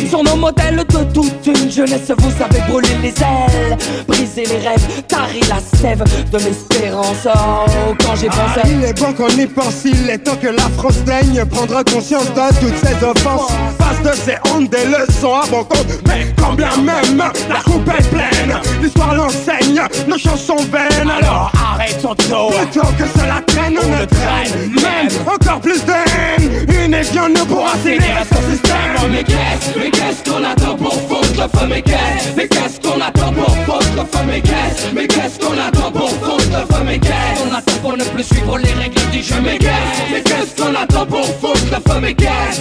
sur 0.08 0.22
nos 0.22 0.36
modèles 0.36 0.76
de 0.76 1.04
toute 1.12 1.46
une 1.46 1.70
jeunesse. 1.70 2.12
Vous 2.16 2.30
savez 2.30 2.60
brûler 2.68 2.96
les 3.02 3.08
ailes, 3.08 3.76
briser 4.06 4.46
les 4.46 4.68
rêves 4.68 5.02
Tarir 5.08 5.44
la 5.48 5.78
sève 5.78 6.04
de 6.30 6.38
l'espérance. 6.38 7.26
Oh, 7.26 7.94
quand 8.00 8.16
j'ai 8.16 8.28
pensé 8.28 8.60
Il 8.66 8.84
est 8.84 8.98
bon 8.98 9.12
qu'on 9.12 9.28
y 9.28 9.46
pense, 9.46 9.84
il 9.84 10.10
est 10.10 10.18
temps 10.18 10.36
que 10.36 10.48
la 10.48 10.68
France 10.76 10.98
daigne 11.04 11.44
prendre 11.46 11.82
conscience 11.84 12.26
de 12.26 12.60
toutes 12.60 12.78
ces 12.78 13.04
offenses. 13.04 13.50
Face 13.78 14.02
de 14.02 14.16
ces 14.16 14.36
hontes, 14.50 14.70
des 14.70 14.84
leçons 14.84 15.34
à 15.34 15.46
bon 15.46 15.64
compte. 15.64 15.86
Mais 16.06 16.26
quand 16.40 16.54
bien 16.54 16.76
même 16.78 17.22
la 17.48 17.60
coupe 17.60 17.88
est 17.88 18.08
pleine, 18.10 18.58
l'histoire 18.82 19.14
l'enseigne, 19.14 19.82
nos 20.06 20.18
chansons 20.18 20.56
vaines. 20.72 21.10
Alors 21.10 21.52
arrêtons 21.72 22.14
tout 22.14 22.58
plutôt 22.68 22.86
que 22.98 23.04
cela 23.18 23.40
traîne, 23.46 23.78
on 23.82 23.88
ne 23.88 24.04
traîne 24.04 24.70
même 24.74 25.08
encore 25.26 25.60
plus 25.60 25.84
de 25.84 25.92
haine. 25.92 26.66
Une 26.84 26.94
évian 26.94 27.28
ne 27.28 27.40
pourra 27.44 27.72
finir 27.84 28.22
ce 28.30 28.50
système. 28.50 29.10
Mais 29.10 29.24
qu'est-ce, 29.24 29.78
mais 29.78 29.90
qu'est-ce 29.90 30.30
qu'on 30.30 30.44
attend 30.44 30.76
pour 30.76 30.94
foutre 30.94 31.32
le 31.32 31.58
feu? 31.58 31.66
Mais 31.68 31.82
qu'est-ce, 31.82 32.36
mais 32.36 32.48
qu'est-ce 32.48 32.80
qu'on 32.80 33.00
attend 33.00 33.32
pour 33.32 33.56
foutre 33.64 33.92
le 33.96 34.02
feu? 34.02 34.24
Mais 34.26 34.40
qu'est-ce, 34.40 34.94
mais 34.94 35.06
qu'est-ce 35.06 35.38
qu'on 35.38 35.52
attend 35.52 35.90
pour 35.92 36.10
foutre 36.10 36.48
le 36.50 36.74
feu? 36.74 36.82
Mais 36.84 36.98
qu'est-ce 36.98 37.67
pour 37.82 37.96
ne 37.96 38.04
plus 38.04 38.24
suivre 38.24 38.58
les 38.58 38.72
règles 38.72 39.10
du 39.10 39.22
jeu 39.22 39.36
Mais 39.42 39.58
qu'est-ce, 39.58 40.12
mais 40.12 40.22
qu'est-ce 40.22 40.54
qu'on 40.60 40.74
attend 40.74 41.06
pour 41.06 41.24
foutre 41.26 41.64
le 41.70 41.92
feu 41.92 42.00
Mais 42.00 42.14
qu'est-ce 42.14 42.60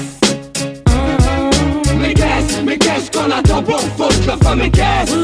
mais 1.99 2.13
qu'est-ce, 2.13 2.62
mais 2.63 2.77
qu'est-ce 2.77 3.12
qu'on 3.12 3.32
attend 3.32 3.63
pour 3.63 3.80
foutre 3.80 4.19
le 4.27 4.45
feu 4.45 4.56
Mais 4.56 4.69
qu'est-ce 4.69 5.15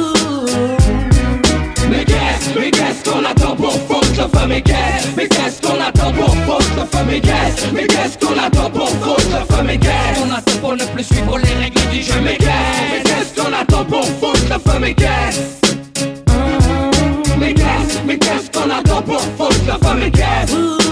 Mais 1.89 2.03
qu'est-ce, 2.03 2.59
mais 2.59 2.71
qu'est-ce 2.71 3.09
qu'on 3.09 3.23
attend 3.23 3.55
pour 3.55 3.73
foutre 3.73 4.09
le 4.17 4.39
feu 4.39 4.47
Mais 4.47 4.61
qu'est-ce, 4.61 5.07
mais 5.15 5.27
qu'est-ce 5.27 5.61
qu'on 5.61 5.79
attend 5.81 6.11
pour 6.11 6.35
foutre 6.35 6.75
le 6.77 6.85
feu 6.85 7.05
Mais 7.07 7.19
qu'est-ce, 7.21 7.73
mais 7.73 7.87
qu'est-ce 7.87 8.17
qu'on 8.17 8.39
attend 8.39 8.69
pour 8.71 8.89
foutre 8.89 9.29
le 9.29 9.55
feu 9.55 9.63
Mais 9.65 9.77
qu'est-ce 9.77 10.19
qu'on 10.19 10.31
attend 10.33 10.57
pour 10.61 10.73
ne 10.75 10.85
plus 10.85 11.03
suivre 11.03 11.37
les 11.37 11.53
règles 11.63 11.89
du 11.91 12.01
jeu 12.01 12.19
Mais 12.23 12.37
qu'est-ce, 12.37 12.91
mais 12.91 13.03
qu'est-ce 13.03 13.41
qu'on 13.41 13.53
attend 13.53 13.85
pour 13.85 14.05
foutre 14.05 14.43
le 14.49 14.71
feu 14.71 14.79
Mais 14.79 14.93
qu'est-ce 14.95 15.62
test 18.23 18.55
a 18.55 18.65
la 18.65 18.81
doppelfolk, 18.81 19.65
la 19.67 19.77
fame 19.77 20.09
gas 20.09 20.82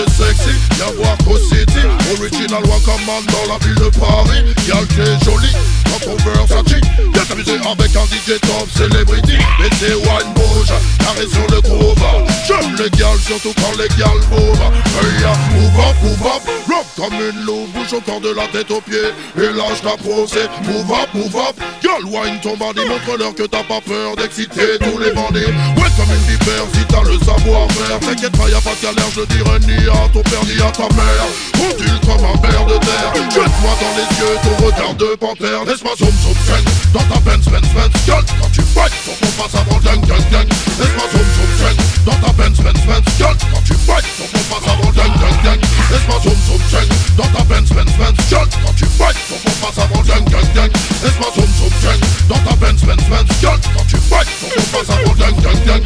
dans 3.27 3.53
la 3.53 3.59
ville 3.65 3.75
de 3.75 3.91
Paris. 3.99 4.45
Y'a 4.67 4.81
le 4.81 5.25
joli 5.25 5.53
dans 5.87 6.01
ton 6.05 6.17
Versace 6.25 6.81
Viens 7.13 7.18
avec 7.47 7.95
un 7.95 8.05
DJ 8.07 8.41
top 8.41 8.69
celebrity 8.75 9.39
c'est 9.79 9.95
wine 9.95 10.33
bouge, 10.35 10.73
carré 10.99 11.27
sur 11.31 11.47
le 11.55 11.61
groove 11.61 11.95
J'aime 12.49 12.75
les 12.77 12.91
gals, 12.99 13.19
surtout 13.27 13.53
quand 13.55 13.79
les 13.79 13.89
gals 13.97 14.27
move 14.31 14.59
Hey 14.99 15.23
move 15.55 15.79
up, 15.79 15.97
move 16.03 16.27
up. 16.27 16.43
Comme 16.97 17.15
une 17.15 17.45
loupe, 17.45 17.71
bouge 17.73 17.95
encore 17.95 18.21
de 18.21 18.31
la 18.31 18.47
tête 18.49 18.71
aux 18.71 18.81
pieds. 18.81 19.13
Et 19.37 19.53
lâche 19.53 19.83
ta 19.83 19.97
pro, 19.97 20.27
c'est 20.27 20.49
move 20.67 20.91
up, 20.91 21.09
move 21.15 21.37
up. 21.37 21.55
Girl, 21.81 22.05
wine 22.05 22.41
ton 22.43 22.57
bandit, 22.57 22.85
montre-leur 22.89 23.35
que 23.35 23.45
t'as 23.45 23.63
pas 23.63 23.81
peur 23.81 24.17
d'exciter 24.17 24.79
tous 24.81 24.99
les 24.99 25.13
bandits. 25.13 25.53
Ouais 25.77 25.91
comme 25.97 26.11
une 26.11 26.27
vipère, 26.27 26.65
si 26.75 26.85
t'as 26.89 27.03
le 27.03 27.19
savoir-faire 27.19 28.01
T'inquiète 28.01 28.37
pas, 28.37 28.49
y'a 28.49 28.61
pas 28.61 28.75
de 28.75 28.83
galère, 28.83 29.11
je 29.15 29.23
dirais 29.23 29.59
ni 29.61 29.87
à 29.89 30.09
ton 30.13 30.23
père 30.23 30.45
ni 30.45 30.61
à 30.61 30.71
ta 30.73 30.89
mère. 30.95 31.27
Ondule 31.63 32.01
comme 32.01 32.25
un 32.25 32.49
verre 32.49 32.67
de 32.67 32.79
terre. 32.79 33.13
Jette-moi 33.15 33.75
dans 33.79 33.95
les 33.95 34.09
yeux 34.19 34.37
ton 34.43 34.67
regard 34.67 34.95
de 34.95 35.15
panthère. 35.17 35.65
Laisse-moi 35.65 35.93
zoom 35.99 36.11
zoom 36.23 36.35
dans 36.93 37.01
ta 37.01 37.21
Benz 37.21 37.45
Benz 37.47 37.69
Benz 37.75 37.93
Gueule 38.07 38.25
quand 38.41 38.51
tu 38.53 38.63
fight, 38.63 38.93
ton 39.05 39.13
qu'on 39.13 39.43
passe 39.43 39.55
avant 39.55 39.79
gang 39.81 40.01
gang 40.07 40.25
gang 40.31 40.49
Laisse-moi 40.79 41.05
zoom 41.13 41.29
zoom 41.37 41.51
zen 41.59 41.77
dans 42.07 42.27
ta 42.27 42.33
Benz 42.33 42.59
Benz 42.61 42.81
Benz 42.87 43.05
Gueule 43.19 43.37
quand 43.53 43.63
tu 43.65 43.75
fight, 43.75 44.05
ton 44.17 44.25
qu'on 44.25 44.45
passe 44.55 44.73
avant 44.73 44.91
gang 44.93 45.13
gang 45.21 45.43
gang 45.45 45.61
Laisse-moi 45.91 46.21
zoom 46.23 46.39
zoom 46.47 46.63
zen 46.71 46.89
dans 47.17 47.27
ta 47.37 47.45
Benz 47.45 47.69
Benz 47.71 47.93
Benz 47.99 48.19
Gueule 48.31 48.49
quand 48.65 48.75
tu 48.77 48.87
fight, 48.87 49.17
ton 49.29 49.37
qu'on 49.37 49.67
passe 49.67 49.79
avant 49.85 50.03
gang 50.03 50.25
gang 50.31 50.55
gang 50.55 50.71
Laisse-moi 51.03 51.29
zoom 51.35 51.51
zoom 51.59 51.73
zen 51.83 52.01
dans 52.29 52.39
ta 52.39 52.57
Benz 52.57 52.83
Benz 52.83 53.05
Benz 53.09 53.29
Gueule 53.43 53.61
quand 53.77 53.87
tu 53.87 53.97
fight, 53.97 54.29
ton 54.41 54.49
qu'on 54.49 54.79
passe 54.79 54.91
avant 54.91 55.15
gang 55.15 55.35
gang 55.43 55.65
gang 55.67 55.83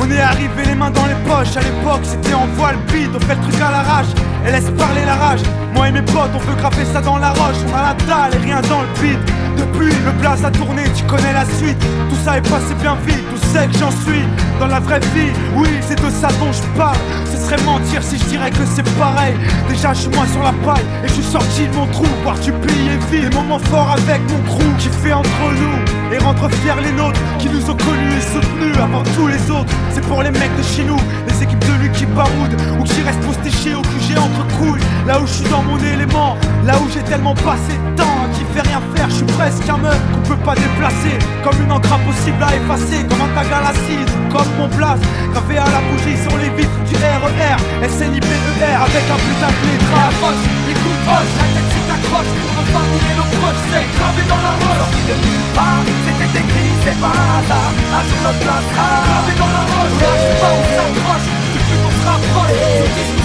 on 0.00 0.10
est 0.10 0.20
arrivé 0.20 0.64
les 0.64 0.74
mains 0.74 0.90
dans 0.90 1.04
les 1.04 1.14
poches. 1.28 1.56
À 1.56 1.60
l'époque, 1.60 2.00
c'était 2.02 2.32
en 2.32 2.46
voile 2.56 2.76
bide, 2.90 3.10
on 3.14 3.20
fait 3.20 3.34
le 3.34 3.42
truc 3.42 3.60
à 3.60 3.70
l'arrache 3.70 4.06
et 4.46 4.50
laisse 4.50 4.70
parler 4.78 5.04
la 5.04 5.16
rage. 5.16 5.40
Moi 5.74 5.88
et 5.88 5.92
mes 5.92 6.02
potes, 6.02 6.30
on 6.34 6.38
veut 6.38 6.56
grapper 6.56 6.84
ça 6.90 7.00
dans 7.02 7.18
la 7.18 7.30
roche. 7.30 7.60
On 7.68 7.76
a 7.76 7.82
la 7.82 7.94
dalle 8.06 8.34
et 8.40 8.44
rien 8.44 8.60
dans 8.62 8.80
le 8.80 8.88
bide. 9.00 9.20
Depuis, 9.58 9.92
le 10.04 10.12
place 10.20 10.44
a 10.44 10.50
tourné, 10.50 10.84
tu 10.96 11.04
connais 11.04 11.32
la 11.32 11.44
suite. 11.44 11.78
Tout 11.78 12.16
ça 12.24 12.38
est 12.38 12.48
passé 12.48 12.74
bien 12.80 12.96
vite, 13.06 13.24
sait 13.52 13.66
que 13.66 13.78
j'en 13.78 13.90
suis. 13.90 14.24
Dans 14.58 14.66
la 14.66 14.80
vraie 14.80 15.00
vie, 15.14 15.32
oui, 15.56 15.68
c'est 15.80 15.98
de 15.98 16.10
ça 16.10 16.28
dont 16.38 16.52
je 16.52 16.62
parle. 16.78 16.96
Ce 17.32 17.36
serait 17.36 17.62
mentir 17.64 18.02
si 18.02 18.18
je 18.18 18.24
dirais 18.24 18.50
que 18.50 18.64
c'est 18.74 18.88
pareil. 18.98 19.34
Déjà, 19.68 19.94
je 19.94 20.00
suis 20.02 20.10
moins 20.10 20.26
sur 20.26 20.42
la 20.42 20.52
paille 20.64 20.84
et 21.02 21.08
je 21.08 21.14
suis 21.14 21.22
sorti 21.22 21.66
de 21.66 21.74
mon 21.74 21.86
trou. 21.86 22.04
Voir 22.22 22.38
tu 22.40 22.52
plies 22.52 22.88
et 22.94 22.98
vide. 23.10 23.30
Des 23.30 23.36
moments 23.36 23.58
forts 23.58 23.92
avec 23.92 24.20
mon 24.30 24.40
crew 24.50 24.64
qui 24.78 24.88
fait 24.88 25.12
entre 25.12 25.44
nous 25.60 26.14
et 26.14 26.18
rendre 26.18 26.48
fiers 26.48 26.82
les 26.82 26.92
nôtres 26.92 27.20
qui 27.38 27.48
nous 27.48 27.70
ont 27.70 27.76
connus 27.76 28.16
et 28.16 28.34
soutenus 28.34 28.76
avant 28.76 29.02
tous 29.14 29.28
les 29.28 29.50
autres. 29.50 29.72
C'est 29.92 30.04
pour 30.06 30.22
les 30.22 30.30
mecs 30.30 30.56
de 30.56 30.62
chez 30.62 30.84
nous, 30.84 30.98
les 31.40 31.44
équipes 31.44 31.64
de 31.64 31.72
lui 31.82 31.90
qui 31.92 32.06
baroudent 32.06 32.56
ou 32.78 32.84
qui 32.84 33.02
restent 33.02 33.20
postés 33.20 33.50
chez 33.50 33.74
au 33.74 33.82
QG 33.82 34.18
entre 34.18 34.44
couilles. 34.58 34.80
Là 35.06 35.20
où 35.20 35.26
je 35.26 35.32
suis 35.32 35.48
dans 35.50 35.62
mon 35.62 35.78
élément, 35.78 36.36
là 36.64 36.74
où 36.76 36.88
j'ai 36.92 37.02
tellement 37.02 37.34
passé 37.34 37.72
de 37.72 37.96
temps 37.96 38.28
qui 38.34 38.44
fait 38.52 38.66
rien 38.66 38.80
faire, 38.94 39.08
je 39.08 39.16
suis 39.16 39.32
presque 39.38 39.68
un 39.68 39.78
meuf 39.78 40.00
qu'on 40.12 40.28
peut 40.28 40.42
pas 40.44 40.54
déplacer. 40.54 41.16
Comme 41.44 41.56
une 41.64 41.72
encre 41.72 41.92
impossible 41.92 42.42
à 42.42 42.56
effacer, 42.56 43.06
comme 43.08 43.22
un 43.22 43.32
tag 43.34 43.48
à 43.52 43.60
l'acide, 43.64 44.10
comme 44.30 44.50
mon 44.58 44.68
place, 44.68 45.00
gravé 45.32 45.58
à 45.58 45.64
la 45.64 45.80
bougie 45.88 46.16
sur 46.20 46.36
les 46.38 46.50
vitres 46.56 46.80
du 46.88 46.94
RER, 46.96 47.56
SNIPER 47.88 48.72
avec 48.76 49.04
un 49.08 49.20
putain 49.24 49.50
de 49.50 49.62
lettrage. 49.70 50.40
Écoute, 50.68 51.00
hoche, 51.08 51.34
la 51.40 51.46
tête 51.56 51.84
t'accroche, 51.88 52.32
on 52.58 52.64
va 52.68 52.82
tirer 52.84 53.14
nos 53.16 53.28
proches, 53.40 53.62
c'est 53.72 53.86
gravé 53.96 54.22
dans 54.28 54.42
la 54.44 54.52
roche. 54.60 54.70
Sorti 54.80 55.92
c'était 56.04 56.40
écrit, 56.40 56.59
c'est 56.90 57.00
pas 57.00 57.06
hasard, 57.06 57.72
un 57.96 58.04
notre 58.24 58.40
place 58.40 58.66
sera 58.70 58.88
gravé 59.06 59.32
dans 59.38 59.52
la 59.56 59.62
roche. 59.70 59.94
Lâche 60.02 60.28
pas, 60.42 60.52
on 60.58 60.64
s'accroche, 60.76 61.28
depuis 61.54 61.78
qu'on 61.82 61.94
se 61.98 62.04
rapproche, 62.08 62.56
ce 62.58 62.92
disque 62.96 63.20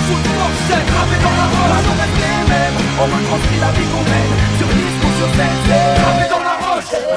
dans 1.26 1.36
la 1.40 1.48
roche. 1.56 1.88
On 1.92 1.98
les 2.22 2.42
mêmes, 2.52 2.78
on 3.02 3.08
la 3.60 3.72
vie 3.76 3.88
qu'on 3.92 4.04
mène, 4.12 4.34
sur 4.58 4.68
disque 4.68 5.06
sur 5.18 5.30
scène, 5.38 5.60
c'est 5.66 6.02
gravé 6.02 6.26
dans 6.30 6.38
la 6.38 6.40
roche. 6.40 6.45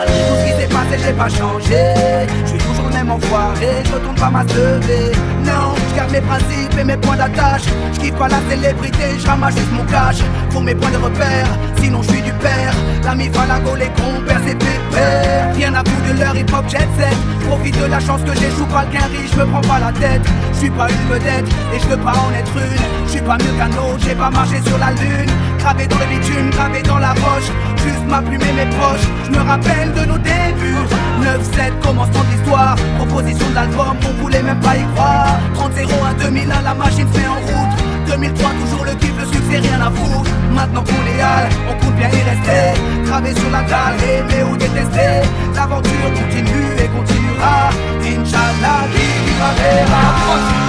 Tout 0.06 0.36
ce 0.38 0.44
qui 0.44 0.60
s'est 0.60 0.68
passé, 0.68 1.02
j'ai 1.04 1.12
pas 1.12 1.28
changé, 1.28 2.26
je 2.44 2.50
suis 2.50 2.58
toujours 2.58 2.88
le 2.88 2.94
même 2.94 3.10
enfoiré, 3.10 3.82
je 3.84 3.92
retourne 3.92 4.14
pas 4.14 4.30
ma. 4.30 4.44
Non, 4.44 5.74
je 5.90 5.96
garde 5.96 6.12
mes 6.12 6.20
principes 6.20 6.78
et 6.78 6.84
mes 6.84 6.96
points 6.96 7.16
d'attache. 7.16 7.62
Je 7.92 8.00
kiffe 8.00 8.14
pas 8.14 8.28
la 8.28 8.38
célébrité, 8.48 9.18
je 9.18 9.26
ramasse 9.26 9.56
juste 9.56 9.72
mon 9.72 9.84
cash 9.84 10.18
pour 10.50 10.62
mes 10.62 10.74
points 10.74 10.90
de 10.90 10.96
repère. 10.98 11.48
Sinon, 11.80 12.02
je 12.02 12.10
suis 12.10 12.22
du 12.22 12.32
père. 12.34 12.74
L'ami 13.04 13.30
Falago, 13.32 13.74
les 13.76 13.88
compères, 13.88 14.40
c'est 14.46 14.54
pépère. 14.54 15.54
Rien 15.54 15.74
à 15.74 15.78
foutre 15.78 16.14
de 16.14 16.20
leur 16.20 16.36
hip 16.36 16.52
hop 16.52 16.68
jet 16.68 16.88
set. 16.98 17.16
Profite 17.48 17.80
de 17.80 17.86
la 17.86 18.00
chance 18.00 18.20
que 18.22 18.34
j'ai, 18.34 18.50
joue 18.50 18.66
pas 18.66 18.84
le 18.84 19.18
riche, 19.18 19.30
je 19.32 19.40
me 19.40 19.46
prends 19.46 19.60
pas 19.62 19.80
la 19.80 19.92
tête. 19.92 20.22
Je 20.52 20.58
suis 20.58 20.70
pas 20.70 20.88
une 20.88 21.14
vedette 21.14 21.48
et 21.74 21.80
je 21.80 21.86
veux 21.88 21.96
pas 21.96 22.12
en 22.12 22.32
être 22.32 22.56
une. 22.56 23.06
Je 23.06 23.10
suis 23.12 23.20
pas 23.20 23.38
mieux 23.38 23.52
qu'un 23.58 23.70
autre, 23.70 24.00
j'ai 24.00 24.14
pas 24.14 24.30
marché 24.30 24.60
sur 24.64 24.78
la 24.78 24.90
lune. 24.92 25.30
Gravé 25.58 25.86
dans 25.86 25.98
le 25.98 26.06
bitume, 26.06 26.50
gravé 26.50 26.82
dans 26.82 26.98
la 26.98 27.12
roche. 27.12 27.50
Juste 27.88 28.06
ma 28.06 28.20
plume 28.20 28.42
et 28.42 28.52
mes 28.52 28.70
proches. 28.76 29.06
Je 29.24 29.30
me 29.30 29.40
rappelle 29.40 29.92
de 29.94 30.04
nos 30.04 30.18
débuts. 30.18 30.84
9-7, 31.22 31.72
commencement 31.82 32.24
d'histoire. 32.30 32.76
Proposition 32.98 33.48
d'album, 33.54 33.96
on 34.08 34.12
voulait 34.20 34.42
même 34.42 34.60
pas 34.60 34.76
y 34.76 34.84
croire. 34.94 35.38
30-0 35.54 35.88
à 36.10 36.12
2001, 36.22 36.62
la 36.62 36.74
machine 36.74 37.08
fait 37.14 37.26
en 37.26 37.40
route. 37.48 37.74
2003, 38.06 38.50
toujours 38.60 38.84
le 38.84 38.92
kiff, 38.92 39.14
le 39.18 39.26
succès, 39.26 39.58
rien 39.58 39.80
à 39.80 39.90
foutre. 39.90 40.30
Maintenant 40.54 40.84
qu'on 40.84 41.04
est 41.12 41.20
hal, 41.20 41.48
on 41.70 41.74
compte 41.84 41.96
bien 41.96 42.08
y 42.08 42.22
rester. 42.30 42.80
Gravé 43.06 43.34
sur 43.34 43.50
la 43.50 43.62
dalle, 43.62 43.96
aimer 44.04 44.42
ou 44.44 44.56
détester. 44.56 45.24
L'aventure 45.54 46.10
continue 46.18 46.68
et 46.82 46.88
continuera. 46.88 47.70
Inch'Allah, 48.04 48.80
qui 48.92 49.06
vivra 49.24 49.50
verra. 49.56 50.04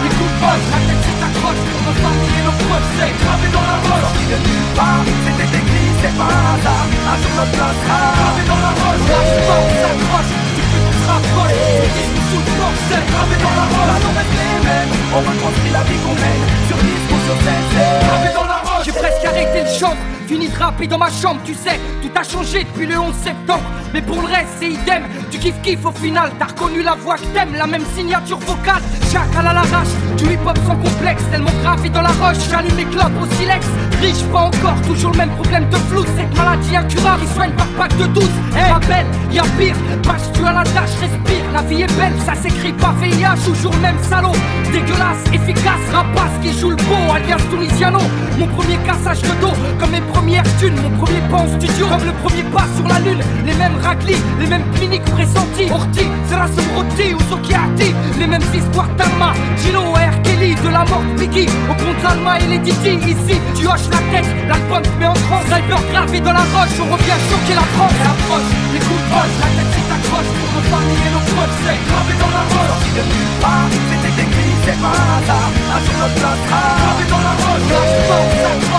Écoute, 0.08 0.36
poche, 0.40 0.68
la 0.72 0.80
tête 0.88 1.04
sur 1.04 1.16
ta 1.20 1.30
croche. 1.40 1.64
On 1.76 1.92
va 1.92 2.12
nos 2.48 2.56
proches, 2.64 2.90
c'est 2.98 3.14
gravé 3.24 3.48
dans 3.56 3.66
la 3.72 3.78
roche. 3.88 4.08
Sorti 4.08 4.24
de 4.32 4.38
nulle 4.46 4.70
part, 4.76 5.04
c'était 5.26 5.69
c'est 6.02 6.16
pas 6.16 6.30
un 6.32 6.46
hasard. 6.56 6.88
Un 7.12 7.18
jour 7.22 7.34
notre 7.40 7.54
place 7.58 7.78
sera 7.84 8.00
gravé 8.16 8.44
dans 8.48 8.62
la 8.66 8.72
roche. 8.80 9.04
Lâche 9.10 9.36
pas, 9.48 9.60
on 9.60 9.74
s'accroche. 9.84 10.32
Tu 10.56 10.62
peux 10.70 10.80
qu'on 10.84 10.96
se 11.00 11.06
rapproche. 11.10 11.56
Ce 11.80 11.88
disque 11.96 12.14
nous 12.16 12.28
fout 12.30 12.44
de 12.48 12.52
force, 12.60 12.82
c'est 12.90 13.06
gravé 13.12 13.36
dans 13.44 13.56
la 13.60 13.66
roche. 13.74 13.90
Là, 13.90 13.98
on 14.08 14.14
reste 14.20 14.36
les 14.40 14.58
mêmes. 14.68 14.92
On 15.16 15.22
retranscrit 15.28 15.72
la 15.78 15.84
vie 15.88 16.00
qu'on 16.04 16.16
mène. 16.24 16.44
Sur 16.68 16.78
disque 16.88 17.10
ou 17.14 17.20
sur 17.28 17.38
scène, 17.44 17.66
c'est 17.74 17.92
gravé 18.06 18.30
dans 18.34 18.48
la 18.54 18.60
roche. 18.68 18.86
J'ai 18.86 18.96
presque 18.96 19.24
arrêté 19.26 19.58
le 19.68 19.72
chant 19.80 19.96
Fini 20.30 20.48
de 20.48 20.56
rapper 20.60 20.86
dans 20.86 21.00
ma 21.00 21.10
chambre, 21.10 21.42
tu 21.44 21.56
sais, 21.56 21.80
tout 22.04 22.12
a 22.16 22.22
changé 22.22 22.64
depuis 22.64 22.86
le 22.86 23.00
11 23.00 23.16
septembre. 23.16 23.64
Mais 23.96 24.02
pour 24.04 24.22
le 24.22 24.28
reste, 24.28 24.50
c'est 24.60 24.70
idem. 24.70 25.02
Tu 25.32 25.40
kiffes 25.40 25.60
kiff 25.64 25.84
au 25.84 25.92
final, 25.92 26.32
t'as 26.38 26.46
reconnu 26.46 26.84
la 26.84 26.94
voix 26.94 27.16
que 27.16 27.26
t'aimes, 27.34 27.56
la 27.58 27.66
même 27.66 27.84
signature 27.96 28.38
vocale. 28.38 28.84
Chacal 29.12 29.48
à 29.48 29.54
l'arrache, 29.54 29.88
du 30.18 30.26
hip 30.26 30.46
hop 30.46 30.56
sans 30.68 30.76
complexe, 30.76 31.24
tellement 31.32 31.50
gravé 31.64 31.90
dans 31.90 32.04
la 32.04 32.10
roche. 32.10 32.38
J'allume 32.48 32.76
mes 32.76 32.86
clopes 32.86 33.20
au 33.20 33.26
silex, 33.38 33.66
riche 34.02 34.24
pas 34.32 34.42
encore, 34.42 34.80
toujours 34.86 35.14
le 35.14 35.18
même 35.18 35.32
problème 35.32 35.68
de 35.72 35.78
flou. 35.78 36.04
Cette 36.16 36.38
maladie 36.38 36.76
incurable, 36.76 37.24
ils 37.24 37.34
soignent 37.34 37.56
par 37.56 37.68
pack 37.70 37.98
de 37.98 38.06
12. 38.06 38.24
Eh, 38.52 38.72
ma 38.72 38.80
belle, 38.80 39.08
y'a 39.32 39.42
pire, 39.58 39.76
parce 40.04 40.32
tu 40.32 40.46
à 40.46 40.54
la 40.54 40.64
tâche, 40.64 40.94
respire. 41.02 41.44
La 41.54 41.64
vie 41.64 41.82
est 41.82 41.98
belle, 41.98 42.14
ça 42.24 42.36
s'écrit 42.36 42.74
pas 42.74 42.94
VIH, 43.02 43.44
toujours 43.44 43.74
le 43.74 43.80
même 43.80 43.98
salaud. 44.04 44.36
Dégueulasse, 44.72 45.26
efficace, 45.34 45.90
rapace 45.92 46.38
qui 46.44 46.54
joue 46.54 46.70
le 46.70 46.76
beau, 46.76 47.14
alias 47.16 47.42
Tunisiano. 47.50 48.00
Mon 48.38 48.46
premier 48.46 48.78
cassage 48.86 49.24
de 49.24 49.42
dos, 49.42 49.54
comme 49.80 49.90
mes 49.90 50.02
premières 50.20 50.58
thunes, 50.60 50.76
mon 50.84 50.92
premier 50.98 51.22
pas 51.32 51.38
en 51.38 51.48
studio, 51.48 51.88
comme 51.88 52.04
le 52.04 52.12
premier 52.24 52.44
pas 52.52 52.68
sur 52.76 52.86
la 52.88 53.00
lune. 53.00 53.24
Les 53.46 53.54
mêmes 53.54 53.78
raclis, 53.82 54.22
les 54.40 54.48
mêmes 54.48 54.68
cliniques 54.76 55.06
pressentis. 55.16 55.72
Orti, 55.72 56.06
Zerasum 56.28 56.68
Roti 56.76 57.14
ou 57.16 57.22
Sokiati, 57.30 57.96
les 58.20 58.28
mêmes 58.28 58.50
histoires 58.54 58.90
d'Alma, 58.98 59.32
Gino, 59.62 59.94
R. 59.94 60.16
Kelly, 60.24 60.56
de 60.56 60.70
la 60.70 60.84
mort 60.92 61.04
Biggie, 61.18 61.48
au 61.72 61.76
compte 61.82 62.02
d'Alma 62.04 62.40
et 62.40 62.48
les 62.48 62.60
Didi. 62.60 63.00
Ici, 63.14 63.36
tu 63.56 63.64
hoches 63.66 63.88
la 63.96 64.02
tête, 64.12 64.30
l'album 64.50 64.82
te 64.82 64.96
met 65.00 65.08
en 65.08 65.14
transe, 65.14 65.46
sniper 65.48 65.82
gravé 65.92 66.20
dans 66.20 66.34
la 66.34 66.46
roche, 66.52 66.76
on 66.84 66.92
revient 66.92 67.20
choquer 67.32 67.56
la 67.56 67.68
France. 67.76 67.96
Et 68.04 68.08
approche, 68.12 68.50
les 68.74 68.82
coups 68.84 69.00
de 69.00 69.08
poche, 69.16 69.36
la 69.40 69.50
tête 69.56 69.72
qui 69.72 69.82
t'accroche, 69.88 70.32
pour 70.36 70.50
nos 70.52 70.66
familles 70.68 71.06
et 71.08 71.14
nos 71.16 71.26
potes, 71.32 71.56
c'est 71.64 71.80
gravé 71.88 72.14
dans 72.20 72.34
la 72.36 72.44
roche. 72.52 72.72
Sorti 72.76 72.92
de 72.92 73.04
nulle 73.08 73.36
part, 73.40 73.72
c'était 73.88 74.16
écrit, 74.20 74.54
c'est 74.68 74.80
pas 74.84 74.96
un 75.00 75.10
hasard, 75.16 75.52
un 75.76 75.80
jour 75.80 75.96
notre 76.04 76.18
place 76.20 76.44
gravé 76.44 77.06
dans 77.08 77.24
la 77.24 77.34
roche. 77.40 77.68
Lâche 77.72 77.98
pas, 78.10 78.20
on 78.20 78.79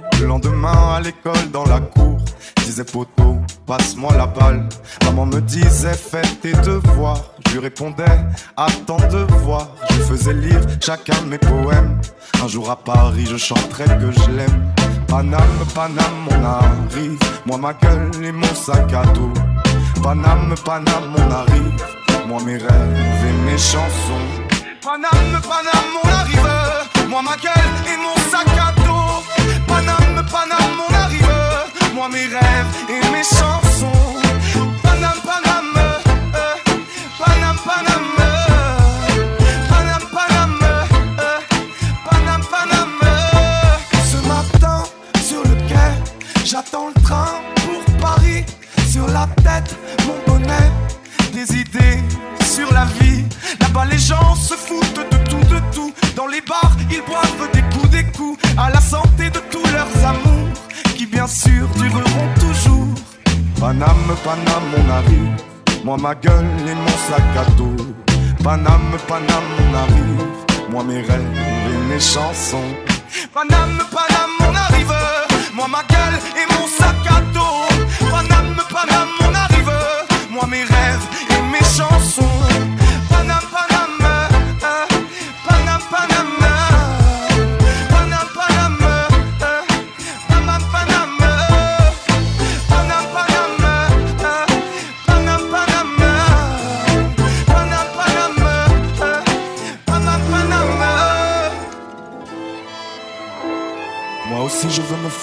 Le 0.21 0.27
lendemain 0.27 0.93
à 0.97 1.01
l'école 1.01 1.49
dans 1.51 1.65
la 1.65 1.79
cour, 1.79 2.17
disais 2.63 2.83
poteau, 2.83 3.37
passe-moi 3.65 4.15
la 4.15 4.27
balle. 4.27 4.69
Maman 5.03 5.25
me 5.25 5.41
disait 5.41 5.93
fais 5.93 6.21
tes 6.41 6.53
devoirs. 6.53 7.23
Je 7.47 7.53
lui 7.53 7.59
répondais 7.59 8.19
attends 8.55 9.07
de 9.11 9.25
voir. 9.43 9.69
Je 9.89 9.95
faisais 10.03 10.33
lire 10.33 10.61
chacun 10.79 11.19
mes 11.27 11.39
poèmes. 11.39 11.99
Un 12.43 12.47
jour 12.47 12.69
à 12.69 12.75
Paris, 12.75 13.25
je 13.29 13.37
chanterai 13.37 13.85
que 13.85 14.11
je 14.11 14.29
l'aime. 14.29 14.71
Paname, 15.07 15.65
Paname, 15.73 16.27
on 16.29 16.45
arrive. 16.45 17.19
Moi 17.47 17.57
ma 17.57 17.73
gueule 17.73 18.11
et 18.23 18.31
mon 18.31 18.53
sac 18.53 18.93
à 18.93 19.03
dos. 19.13 19.33
Paname, 20.03 20.53
Paname, 20.63 21.15
on 21.17 21.31
arrive. 21.31 21.83
Moi 22.27 22.39
mes 22.45 22.57
rêves 22.57 23.25
et 23.27 23.51
mes 23.51 23.57
chansons. 23.57 24.27
Paname, 24.83 25.41
Paname, 25.41 25.97
on 26.03 26.07
arrive. 26.07 27.09
Moi 27.09 27.21
ma 27.23 27.35
gueule 27.37 27.73
et 27.91 27.97
mon 27.97 28.15
sac 28.29 28.47
à 28.49 28.65
dos. 28.65 28.70
Paname, 30.31 30.57
Paname, 30.59 30.81
on 30.89 30.93
arrive. 30.93 31.93
Moi 31.93 32.09
mes 32.09 32.25
rêves 32.27 32.67
et 32.89 33.11
mes 33.11 33.23
chansons. 33.23 34.15
Paname, 34.83 35.19
Paname, 35.25 35.77
euh, 35.77 36.55
Paname, 37.19 37.57
Paname. 37.65 38.17
euh, 38.19 38.77
Paname, 39.69 40.07
Paname, 40.11 40.59
euh, 41.19 41.39
Paname, 42.09 42.43
Paname. 42.49 43.01
euh. 43.03 43.77
Ce 44.11 44.17
matin, 44.27 44.83
sur 45.23 45.41
le 45.43 45.55
quai, 45.67 45.91
j'attends 46.45 46.87
le 46.95 47.01
train 47.03 47.31
pour 47.55 47.97
Paris. 47.99 48.45
Sur 48.89 49.07
la 49.07 49.27
tête, 49.43 49.75
Paname, 63.81 64.15
Paname, 64.23 64.75
on 64.77 64.89
arrive. 64.91 65.83
Moi, 65.83 65.97
ma 65.97 66.13
gueule 66.13 66.45
et 66.67 66.75
mon 66.75 66.97
sac 67.09 67.23
à 67.35 67.49
dos. 67.57 67.75
Paname, 68.43 68.95
Paname, 69.07 69.51
on 69.57 69.73
arrive. 69.73 70.69
Moi, 70.69 70.83
mes 70.83 71.01
rêves 71.01 71.25
et 71.65 71.91
mes 71.91 71.99
chansons. 71.99 72.69
Paname, 73.33 73.81
Paname, 73.91 74.37
on 74.47 74.55
arrive. 74.55 74.93
Moi, 75.55 75.67
ma 75.67 75.81
gueule 75.81 76.19
et 76.37 76.53
mon 76.53 76.67
sac 76.67 76.95
à 77.09 77.21
dos. 77.33 78.11
Paname, 78.11 78.61
Paname, 78.69 79.09
on 79.27 79.33
arrive. 79.33 79.71
Moi, 80.29 80.45
mes 80.47 80.63
rêves 80.63 81.07
et 81.31 81.41
mes 81.51 81.65
chansons. 81.65 82.30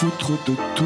Foutre 0.09 0.33
de 0.47 0.55
tout 0.75 0.85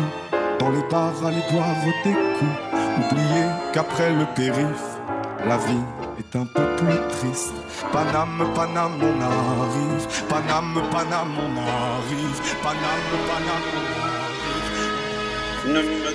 Dans 0.59 0.71
les 0.71 0.83
bars 0.91 1.25
aller 1.25 1.43
boire 1.51 1.67
des 2.05 2.13
coups 2.13 2.57
Oublier 2.99 3.47
qu'après 3.73 4.13
le 4.13 4.25
périph 4.35 4.99
La 5.47 5.57
vie 5.59 5.85
est 6.19 6.37
un 6.37 6.47
peu 6.47 6.63
plus 6.77 7.01
triste 7.11 7.53
Paname, 7.93 8.47
Paname, 8.55 9.01
on 9.01 9.21
arrive 9.21 10.07
Paname, 10.29 10.83
Paname, 10.91 11.37
on 11.39 11.57
arrive 11.59 12.41
Paname, 12.63 13.13
Paname, 13.29 13.69
on 13.75 13.85
arrive 14.15 15.75
Ne 15.75 15.83
me 15.83 16.11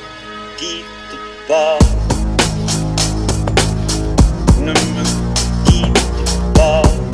quitte 0.57 0.85
pas. 1.47 1.77
Ne 4.59 4.71
me 4.71 5.03
quitte. 5.65 6.53
Pas. 6.55 7.06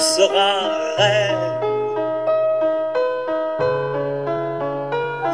Seras 0.00 0.96
reine. 0.98 1.60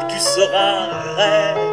Tu 0.09 0.19
seras 0.19 1.15
reine. 1.17 1.72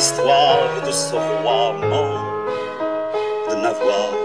L'histoire 0.00 0.82
de 0.86 0.90
ce 0.90 1.14
roi 1.14 1.74
mort 1.74 2.46
de 3.50 3.54
n'avoir 3.56 4.19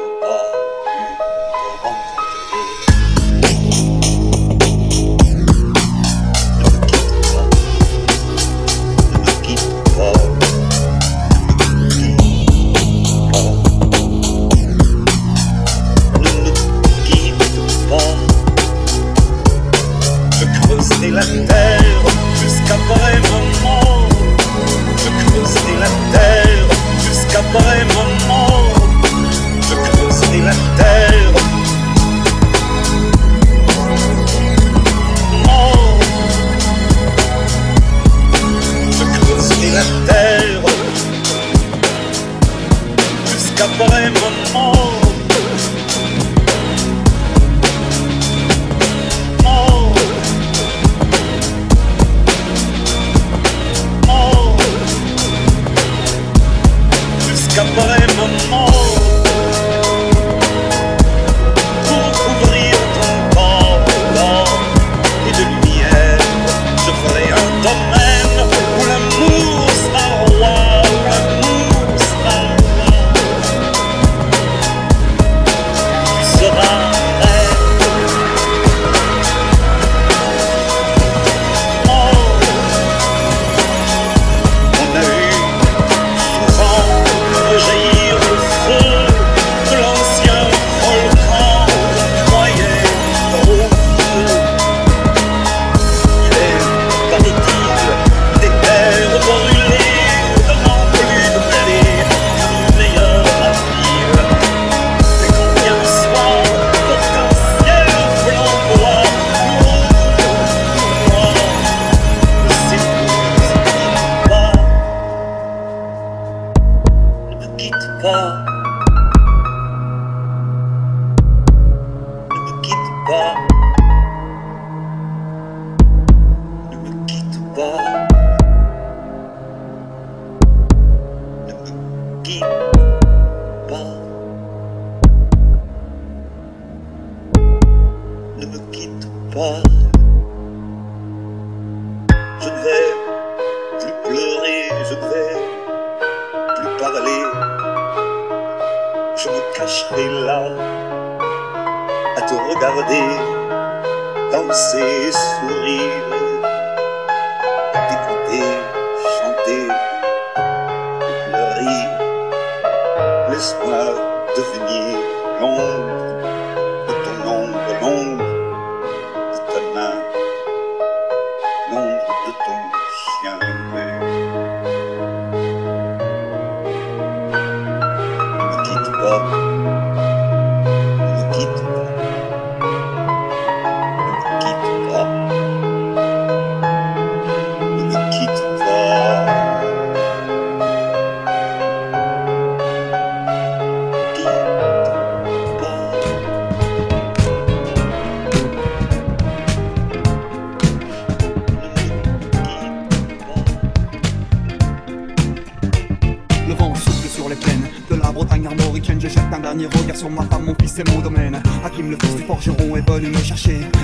Jusqu'après 57.55 58.05
ma 58.17 58.49
mort. 58.49 59.14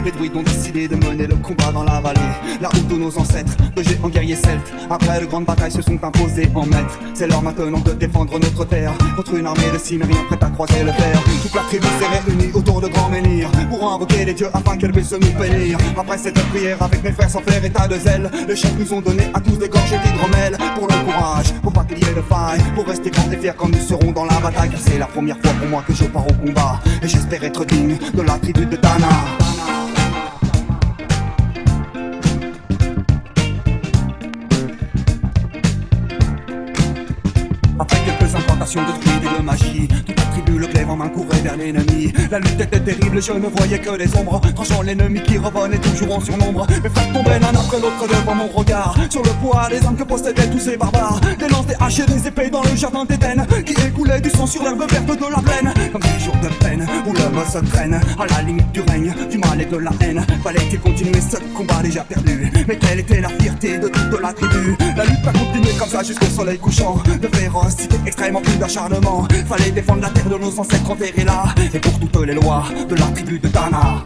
Les 0.05 0.11
druides 0.11 0.35
ont 0.37 0.43
décidé 0.43 0.87
de 0.87 0.95
mener 0.95 1.27
le 1.27 1.35
combat 1.35 1.73
dans 1.73 1.83
la 1.83 1.99
vallée. 1.99 2.21
Là 2.61 2.69
où 2.73 2.79
tous 2.87 2.97
nos 2.97 3.17
ancêtres, 3.17 3.51
de 3.75 3.83
géants 3.83 4.07
guerriers 4.07 4.35
celtes, 4.35 4.71
après 4.89 5.19
de 5.19 5.25
grandes 5.25 5.43
batailles, 5.43 5.73
se 5.73 5.81
sont 5.81 6.01
imposés 6.01 6.49
en 6.55 6.65
maîtres. 6.65 6.97
C'est 7.13 7.27
l'heure 7.27 7.41
maintenant 7.41 7.81
de 7.81 7.91
défendre 7.91 8.39
notre 8.39 8.63
terre 8.63 8.93
contre 9.13 9.35
une 9.35 9.45
armée 9.45 9.69
de 9.73 9.77
cimériens 9.77 10.23
prête 10.27 10.41
à 10.41 10.49
croiser 10.49 10.83
le 10.85 10.93
fer. 10.93 11.21
Toute 11.41 11.53
la 11.53 11.61
tribu 11.63 11.85
s'est 11.99 12.31
réunie 12.31 12.51
autour 12.53 12.79
de 12.79 12.87
grands 12.87 13.09
menhirs 13.09 13.51
pour 13.69 13.91
invoquer 13.91 14.23
les 14.23 14.33
dieux 14.33 14.47
afin 14.53 14.77
qu'elle 14.77 14.93
puisse 14.93 15.11
nous 15.11 15.39
bénir. 15.39 15.77
Après 15.97 16.17
cette 16.17 16.41
prière, 16.45 16.81
avec 16.81 17.03
mes 17.03 17.11
frères 17.11 17.29
sans 17.29 17.41
faire 17.41 17.63
état 17.63 17.89
de 17.89 17.97
zèle, 17.97 18.31
les 18.47 18.55
chefs 18.55 18.77
nous 18.79 18.93
ont 18.93 19.01
donné 19.01 19.23
à 19.33 19.41
tous 19.41 19.57
des 19.57 19.67
gorgées 19.67 19.99
d'hydromel 19.99 20.57
pour 20.75 20.87
le 20.87 20.95
courage, 21.03 21.51
pour 21.61 21.73
pas 21.73 21.83
qu'il 21.83 21.99
y 21.99 22.09
ait 22.09 22.13
de 22.13 22.21
faille, 22.21 22.61
pour 22.73 22.85
rester 22.87 23.09
grands 23.09 23.29
et 23.29 23.37
fiers 23.37 23.53
quand 23.57 23.67
nous 23.67 23.81
serons 23.81 24.13
dans 24.13 24.25
la 24.25 24.39
bataille. 24.39 24.69
Car 24.69 24.79
c'est 24.79 24.97
la 24.97 25.07
première 25.07 25.37
fois 25.39 25.51
pour 25.59 25.67
moi 25.67 25.83
que 25.85 25.93
je 25.93 26.05
pars 26.05 26.25
au 26.25 26.33
combat 26.33 26.79
et 27.03 27.07
j'espère 27.07 27.43
être 27.43 27.65
digne 27.65 27.97
de 28.13 28.21
la 28.21 28.37
tribu 28.39 28.65
de 28.65 28.77
Dana. 28.77 29.40
Toute 39.57 40.17
la 40.17 40.23
tribu, 40.25 40.59
le 40.59 40.67
glaive 40.67 40.89
en 40.89 40.95
main, 40.95 41.09
courait 41.09 41.41
vers 41.41 41.57
l'ennemi. 41.57 42.13
La 42.31 42.39
lutte 42.39 42.61
était 42.61 42.79
terrible, 42.79 43.21
je 43.21 43.33
ne 43.33 43.47
voyais 43.47 43.79
que 43.79 43.91
les 43.91 44.15
ombres. 44.15 44.39
Tranchant 44.55 44.81
l'ennemi 44.81 45.21
qui 45.21 45.37
revenait 45.37 45.77
toujours 45.77 46.17
en 46.17 46.19
surnombre. 46.21 46.65
Mes 46.83 46.89
frères 46.89 47.13
tombaient 47.13 47.39
l'un 47.39 47.49
après 47.49 47.79
l'autre 47.79 48.07
devant 48.07 48.35
mon 48.35 48.47
regard. 48.47 48.95
Sur 49.09 49.23
le 49.23 49.31
poids 49.41 49.67
des 49.69 49.85
armes 49.85 49.97
que 49.97 50.03
possédaient 50.03 50.49
tous 50.49 50.59
ces 50.59 50.77
barbares. 50.77 51.19
Des 51.37 51.47
lances, 51.47 51.67
des 51.67 51.75
haches 51.79 51.99
et 51.99 52.05
des 52.05 52.27
épées 52.27 52.49
dans 52.49 52.63
le 52.63 52.75
jardin 52.75 53.03
d'Éden. 53.05 53.45
Qui 53.65 53.73
écoulait 53.85 54.21
du 54.21 54.29
sang 54.29 54.47
sur 54.47 54.63
l'herbe 54.63 54.89
verte 54.89 55.05
de 55.07 55.31
la 55.31 55.41
plaine. 55.41 55.73
Comme 55.91 56.01
des 56.01 56.19
jours 56.23 56.37
de 56.41 56.47
peine 56.63 56.87
où 57.05 57.13
l'homme 57.13 57.43
se 57.45 57.59
traîne. 57.71 57.93
À 57.93 58.25
la 58.25 58.41
limite 58.43 58.71
du 58.71 58.81
règne, 58.81 59.13
du 59.29 59.37
mal 59.37 59.61
et 59.61 59.65
de 59.65 59.77
la 59.77 59.91
haine. 59.99 60.25
Fallait-il 60.43 60.79
continuer 60.79 61.19
ce 61.19 61.37
combat 61.55 61.81
déjà 61.83 62.03
perdu? 62.03 62.51
Mais 62.67 62.77
quelle 62.77 62.99
était 62.99 63.21
la 63.21 63.29
fierté 63.29 63.77
de 63.77 63.89
toute 63.89 64.21
la 64.21 64.33
tribu? 64.33 64.77
La 64.95 65.05
lutte 65.05 65.25
a 65.25 65.31
continué 65.31 65.73
comme 65.77 65.89
ça 65.89 66.03
jusqu'au 66.03 66.25
soleil 66.25 66.57
couchant. 66.57 67.01
De 67.21 67.27
férocité 67.27 67.95
extrêmement 68.05 68.41
plus 68.41 68.57
d'acharnement. 68.57 69.27
Fallait 69.47 69.71
défendre 69.71 70.01
la 70.01 70.09
terre 70.09 70.29
de 70.29 70.37
nos 70.37 70.59
ancêtres 70.59 70.89
enterrés 70.89 71.23
là. 71.25 71.45
Et 71.73 71.79
pour 71.79 71.99
toutes 71.99 72.25
les 72.25 72.33
lois 72.33 72.65
de 72.87 72.95
la 72.95 73.05
tribu 73.07 73.39
de 73.39 73.47
Dana. 73.47 74.05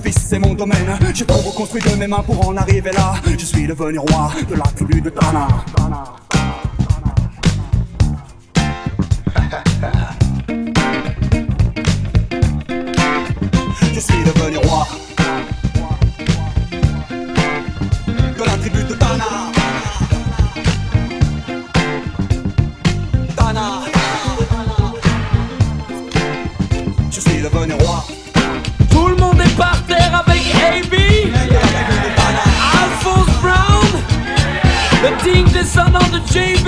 et 0.05 0.39
mon 0.39 0.53
domaine 0.53 0.97
J'ai 1.13 1.25
tout 1.25 1.33
reconstruit 1.33 1.81
de 1.81 1.95
mes 1.95 2.07
mains 2.07 2.23
pour 2.25 2.47
en 2.47 2.55
arriver 2.57 2.91
là 2.91 3.13
Je 3.25 3.45
suis 3.45 3.67
devenu 3.67 3.99
roi 3.99 4.31
de 4.49 4.55
la 4.55 4.63
tribu 4.63 5.01
de 5.01 5.09
Tana 5.09 5.47
Je 13.93 13.99
suis 13.99 14.23
devenu 14.23 14.57
roi 14.57 14.87
de 18.37 18.43
la 18.43 18.57
tribu 18.57 18.83
de. 18.83 18.93
Tana. 18.95 19.50
Digne 35.23 35.47
descendant 35.51 35.99
de 36.11 36.19
JB 36.27 36.67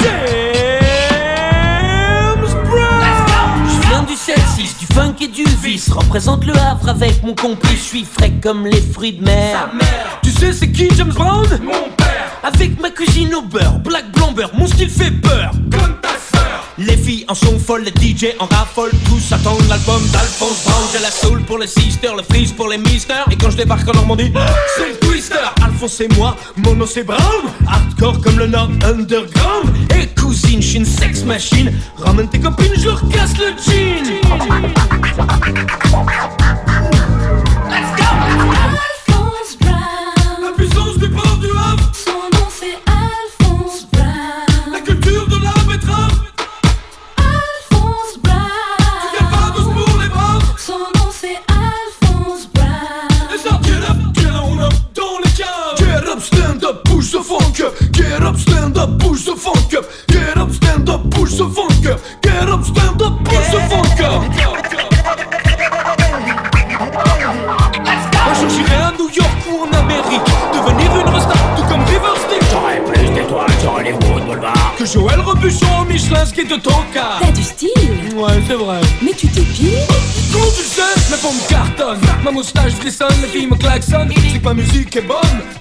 James 0.00 0.10
Brown 2.68 3.04
Je 3.68 3.88
viens 3.88 4.02
du 4.02 4.14
7-6, 4.14 4.78
du 4.80 4.86
funk 4.86 5.14
et 5.20 5.28
du 5.28 5.44
vice. 5.62 5.90
Représente 5.92 6.44
le 6.44 6.54
Havre 6.56 6.88
avec 6.88 7.22
mon 7.22 7.36
complice. 7.36 7.78
Je 7.78 7.84
suis 7.84 8.04
frais 8.04 8.32
comme 8.42 8.66
les 8.66 8.80
fruits 8.80 9.12
de 9.12 9.24
mer. 9.24 9.70
Tu 10.22 10.30
sais 10.30 10.52
c'est 10.52 10.72
qui 10.72 10.88
James 10.96 11.12
Brown? 11.12 11.46
Mon 11.62 11.88
père. 11.96 12.32
Avec 12.42 12.80
ma 12.80 12.90
cuisine 12.90 13.32
au 13.36 13.42
beurre, 13.42 13.78
Black 13.78 14.10
Blamber, 14.10 14.48
mon 14.52 14.66
style 14.66 14.90
fait 14.90 15.12
peur. 15.12 15.52
Comme 15.70 16.00
ta 16.02 16.08
sœur. 16.08 16.21
Les 16.78 16.96
filles 16.96 17.24
en 17.28 17.34
sont 17.34 17.58
folles, 17.58 17.84
les 17.84 17.90
DJ 17.90 18.34
en 18.38 18.46
raffolent. 18.46 18.92
Tous 19.06 19.32
attendent 19.32 19.66
l'album 19.68 20.02
d'Alphonse 20.12 20.64
Brown. 20.64 20.82
J'ai 20.92 21.00
la 21.00 21.10
soul 21.10 21.42
pour 21.42 21.58
les 21.58 21.66
sisters, 21.66 22.16
le 22.16 22.22
freeze 22.22 22.52
pour 22.52 22.68
les 22.68 22.78
misters. 22.78 23.26
Et 23.30 23.36
quand 23.36 23.50
je 23.50 23.58
débarque 23.58 23.88
en 23.88 23.92
Normandie, 23.92 24.32
c'est 24.76 24.88
le 24.88 24.98
twister. 24.98 25.36
Alphonse 25.62 26.00
et 26.00 26.08
moi, 26.16 26.36
mon 26.56 26.74
nom 26.74 26.86
c'est 26.86 27.04
Brown. 27.04 27.20
Hardcore 27.66 28.20
comme 28.20 28.38
le 28.38 28.46
Nord 28.46 28.70
Underground. 28.84 29.70
Et 29.98 30.06
cousine, 30.18 30.62
je 30.62 30.66
suis 30.66 30.78
une 30.78 30.86
sex 30.86 31.24
machine. 31.24 31.72
Ramène 31.98 32.28
tes 32.28 32.40
copines, 32.40 32.72
je 32.76 32.86
leur 32.86 33.08
casse 33.10 33.36
le 33.38 33.52
jean. 33.62 34.81
Qui 76.34 76.46
T'as 76.46 77.32
du 77.32 77.42
style. 77.42 77.68
Ouais 78.14 78.40
c'est 78.46 78.54
vrai. 78.54 78.80
Mais 79.02 79.12
tu 79.12 79.26
t'épiles. 79.28 79.78
Comment 80.32 80.44
tu 80.46 80.62
sais 80.62 80.82
Ma 81.10 81.16
peau 81.16 81.28
me 81.30 81.48
cartonne 81.48 82.00
Ma 82.24 82.30
moustache 82.30 82.72
frissonne, 82.72 83.14
les 83.20 83.28
filles 83.28 83.48
me 83.48 83.56
klaxonnent. 83.56 84.10
C'est 84.30 84.38
que 84.38 84.44
ma 84.44 84.54
musique 84.54 84.96
est 84.96 85.02
bonne. 85.02 85.18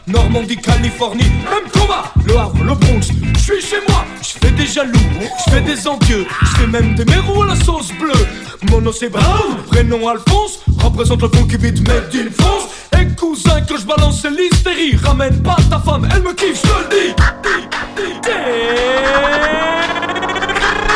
Normandie, 0.08 0.56
Californie, 0.58 1.24
même 1.24 1.70
combat 1.74 2.14
Le 2.26 2.38
Havre, 2.38 2.64
le 2.64 2.76
Bronx, 2.76 3.08
je 3.36 3.40
suis 3.40 3.62
chez 3.62 3.82
moi 3.90 4.06
Je 4.22 4.40
fais 4.40 4.52
des 4.52 4.66
jaloux, 4.66 5.00
je 5.46 5.52
fais 5.52 5.62
des 5.62 5.88
envieux. 5.88 6.26
Je 6.42 6.62
fais 6.62 6.68
même 6.68 6.96
des 6.96 7.06
mérous 7.06 7.42
à 7.42 7.48
la 7.48 7.56
sauce 7.56 7.92
bleue. 8.00 8.28
Mon 8.70 8.82
nom 8.82 8.92
c'est 8.92 9.10
Brown, 9.10 9.58
prénom 9.68 10.08
Alphonse 10.08 10.60
Représente 10.84 11.22
le 11.24 11.30
funky 11.30 11.58
beat 11.58 11.88
made 11.88 12.14
in 12.14 12.30
France 12.32 12.70
Et 12.94 13.08
cousin, 13.16 13.62
quand 13.68 13.78
je 13.78 13.86
balance 13.86 14.22
c'est 14.22 14.30
l'hystérie 14.30 14.96
Ramène 15.04 15.42
pas 15.42 15.58
ta 15.70 15.80
femme, 15.80 16.08
elle 16.14 16.22
me 16.22 16.34
kiffe, 16.34 16.62
je 16.64 16.68
te 16.70 16.78
le 16.78 16.90
dis 17.08 17.16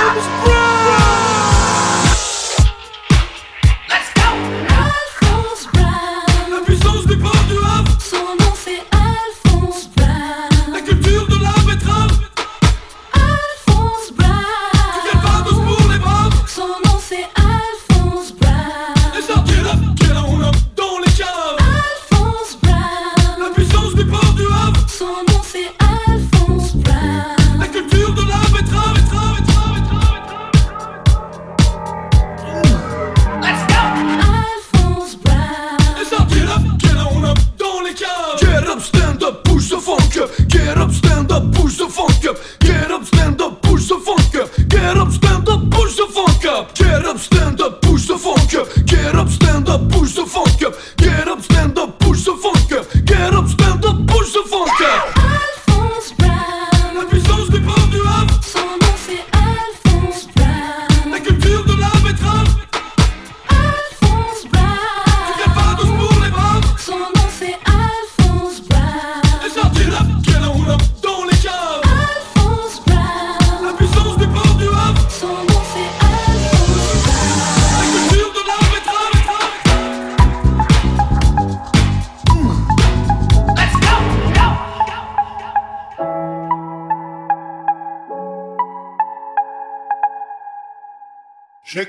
I 0.07 0.13
was 0.13 0.27
broke. 0.45 0.64
Get 40.47 40.77
up, 40.77 40.91
stand 40.91 41.31
up, 41.31 41.53
push 41.53 41.77
the 41.77 41.87
funk 41.87 42.25
up 42.25 42.37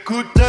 Good. 0.07 0.46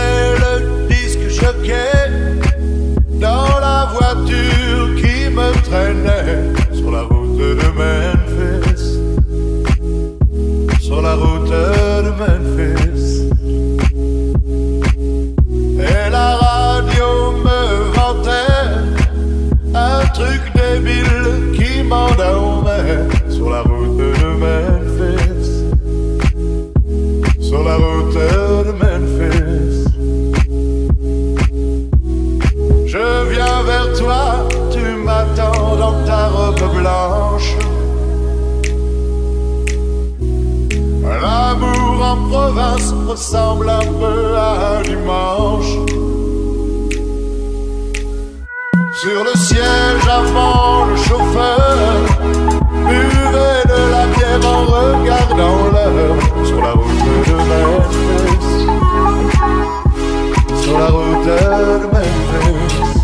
Memphis. 61.97 63.01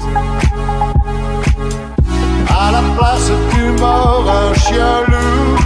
À 2.49 2.71
la 2.71 2.83
place 2.95 3.31
du 3.53 3.63
mort, 3.81 4.25
un 4.29 4.53
chien 4.53 4.95
loup 5.07 5.57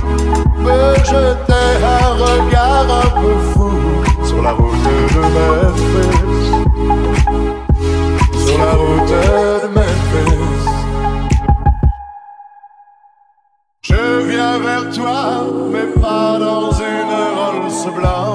me 0.59 0.95
jeter 1.11 1.71
un 1.99 2.09
regard 2.25 2.87
un 3.03 3.09
peu 3.21 3.35
fou 3.51 3.71
sur 4.23 4.41
la 4.41 4.51
route 4.51 4.83
de 5.13 5.21
Memphis. 5.35 6.47
Sur 8.45 8.57
la 8.57 8.73
route 8.81 9.13
de 9.63 9.67
Memphis. 9.75 10.67
Je 13.81 14.03
viens 14.29 14.57
vers 14.59 14.85
toi, 14.95 15.19
mais 15.71 15.87
pas 16.01 16.37
dans 16.39 16.71
une 16.71 17.13
Rolls 17.37 17.93
blanche. 17.93 18.26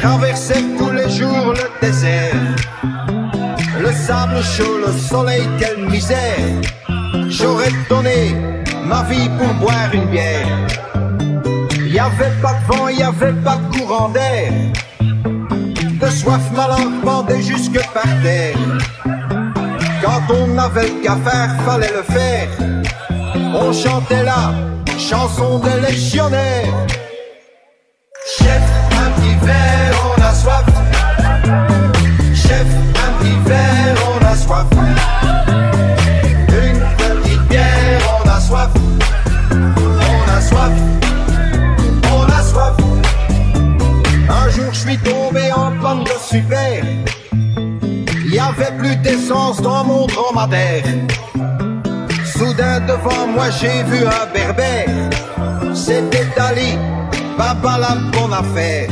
Je 0.00 0.06
traversais 0.06 0.62
tous 0.78 0.92
les 0.92 1.10
jours 1.10 1.52
le 1.52 1.86
désert. 1.86 2.32
Le 3.78 3.92
sable 3.92 4.42
chaud, 4.42 4.78
le 4.86 4.92
soleil, 4.98 5.46
quelle 5.58 5.90
misère. 5.90 6.38
J'aurais 7.28 7.70
donné 7.86 8.34
ma 8.86 9.02
vie 9.02 9.28
pour 9.38 9.52
boire 9.60 9.90
une 9.92 10.06
bière. 10.06 10.46
Y 11.86 11.98
avait 11.98 12.32
pas 12.40 12.54
de 12.54 12.72
vent, 12.72 12.88
y 12.88 13.02
avait 13.02 13.34
pas 13.44 13.56
de 13.56 13.76
courant 13.76 14.08
d'air. 14.08 14.50
De 16.00 16.06
soif 16.08 16.50
malin 16.56 16.92
pendait 17.04 17.42
jusque 17.42 17.80
par 17.92 18.10
terre. 18.22 18.56
Quand 20.02 20.34
on 20.34 20.46
n'avait 20.46 20.92
qu'à 21.02 21.16
faire, 21.16 21.50
fallait 21.66 21.92
le 21.92 22.02
faire. 22.04 22.48
On 23.54 23.70
chantait 23.70 24.24
la 24.24 24.50
chanson 24.98 25.58
des 25.58 25.78
légionnaires. 25.86 26.86
Moi 53.40 53.48
j'ai 53.58 53.82
vu 53.90 54.00
un 54.06 54.26
berbère. 54.34 54.94
C'était 55.74 56.28
Ali, 56.48 56.72
papa 57.38 57.78
la 57.78 57.94
bonne 58.12 58.34
affaire. 58.42 58.88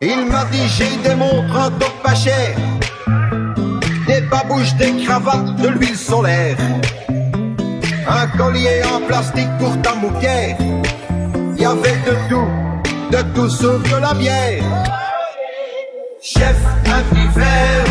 Il 0.00 0.20
m'a 0.30 0.44
dit 0.52 0.66
j'ai 0.76 0.96
des 1.04 1.14
montres 1.14 1.56
un 1.66 1.70
top 1.80 1.94
pas 2.02 2.16
cher. 2.16 2.56
Des 4.08 4.22
babouches, 4.22 4.74
des 4.74 4.92
cravates, 5.04 5.54
de 5.62 5.68
l'huile 5.68 5.96
solaire. 5.96 6.56
Un 8.20 8.26
collier 8.36 8.82
en 8.92 9.00
plastique 9.08 9.52
pour 9.60 9.74
ta 9.82 9.94
mouquère. 9.94 10.56
Y 11.56 11.64
avait 11.64 12.00
de 12.08 12.14
tout, 12.28 12.50
de 13.12 13.20
tout 13.34 13.48
sauf 13.48 13.80
de 13.92 13.98
la 14.06 14.14
bière. 14.14 14.64
Chef, 16.20 16.58
un 16.96 17.02
petit 17.10 17.28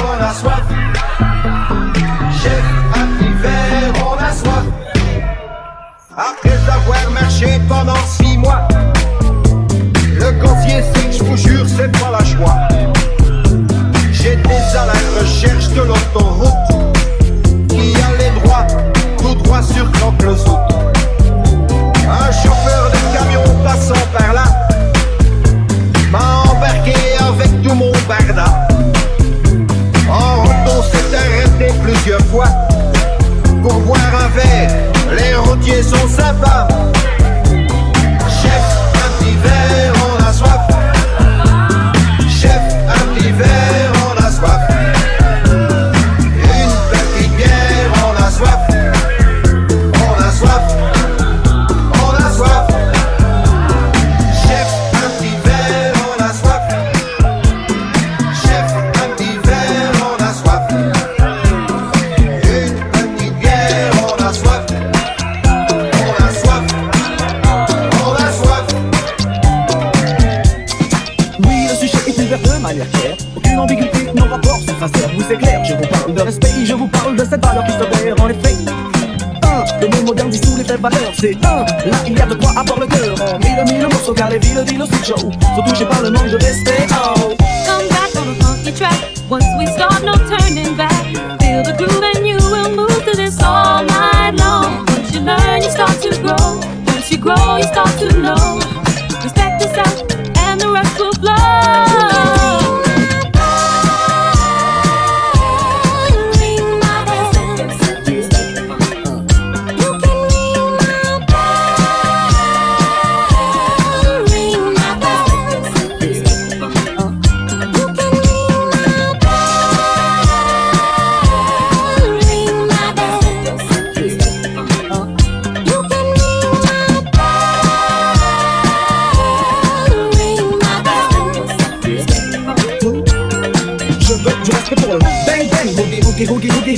on 0.09 0.23
a 0.29 0.33
soif. 0.33 0.90
Avoir 6.81 7.11
marché 7.11 7.59
pendant 7.67 7.93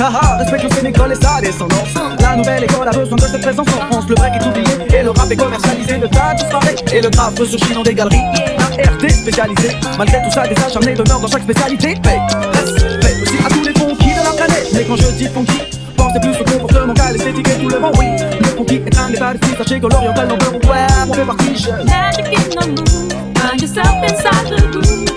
haha 0.03 0.37
Respecte 0.37 0.63
l'ancienne 0.63 0.87
école 0.87 1.11
et 1.11 1.15
sa 1.15 1.39
descendance. 1.39 1.93
La 2.19 2.35
nouvelle 2.35 2.63
école 2.63 2.87
a 2.87 2.91
besoin 2.91 3.15
de 3.15 3.21
cette 3.21 3.41
présence 3.41 3.67
en 3.67 3.91
France. 3.91 4.05
Le 4.09 4.15
break 4.15 4.33
est 4.35 4.45
oublié 4.45 4.99
et 4.99 5.03
le 5.03 5.11
rap 5.11 5.31
est 5.31 5.35
commercialisé. 5.35 5.97
Le 5.97 6.07
tas 6.09 6.33
disparaît 6.33 6.75
et 6.91 7.01
le 7.01 7.09
graphe 7.09 7.39
ressurgit 7.39 7.73
dans 7.73 7.83
des 7.83 7.93
galeries. 7.93 8.21
ART 8.59 9.09
spécialisé. 9.09 9.77
Malgré 9.97 10.21
tout 10.23 10.31
ça 10.31 10.47
des 10.47 10.61
acharnés 10.61 10.93
demeurent 10.93 11.21
dans 11.21 11.27
chaque 11.27 11.43
spécialité. 11.43 11.95
Paix, 12.03 12.19
respect 12.53 13.21
aussi 13.21 13.37
à 13.45 13.49
tous 13.49 13.63
les 13.63 13.73
funky 13.73 14.09
de 14.09 14.23
la 14.23 14.33
planète. 14.35 14.69
Mais 14.73 14.83
quand 14.83 14.95
je 14.95 15.07
dis 15.11 15.27
funky 15.27 15.61
Pensez 15.95 16.19
plus 16.19 16.31
au 16.31 16.43
comportement 16.43 16.93
qu'à 16.93 17.11
l'esthétique 17.11 17.47
et 17.47 17.61
tout 17.61 17.69
le 17.69 17.77
vent, 17.77 17.91
oui 17.97 18.07
Le 18.39 18.45
funky 18.47 18.81
est 18.85 18.97
un 18.97 19.09
état 19.09 19.33
d'esprit, 19.33 19.55
sachez 19.57 19.79
que 19.79 19.87
l'oriental 19.87 20.27
n'en 20.27 20.37
veut 20.37 20.53
ouais, 20.53 20.87
on 21.07 21.13
fait 21.13 21.25
partie 21.25 21.55
jeune 21.55 21.85
Magic 21.85 22.25
in 22.25 22.49
the 22.49 22.67
mood. 22.67 23.13
Find 23.37 23.61
yourself 23.61 24.03
inside 24.03 24.49
the 24.49 24.61
grooves. 24.71 25.13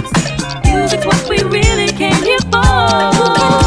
Music's 0.64 1.06
what 1.06 1.28
we 1.28 1.42
really 1.44 1.90
came 1.92 2.22
here 2.22 2.38
for. 2.52 3.65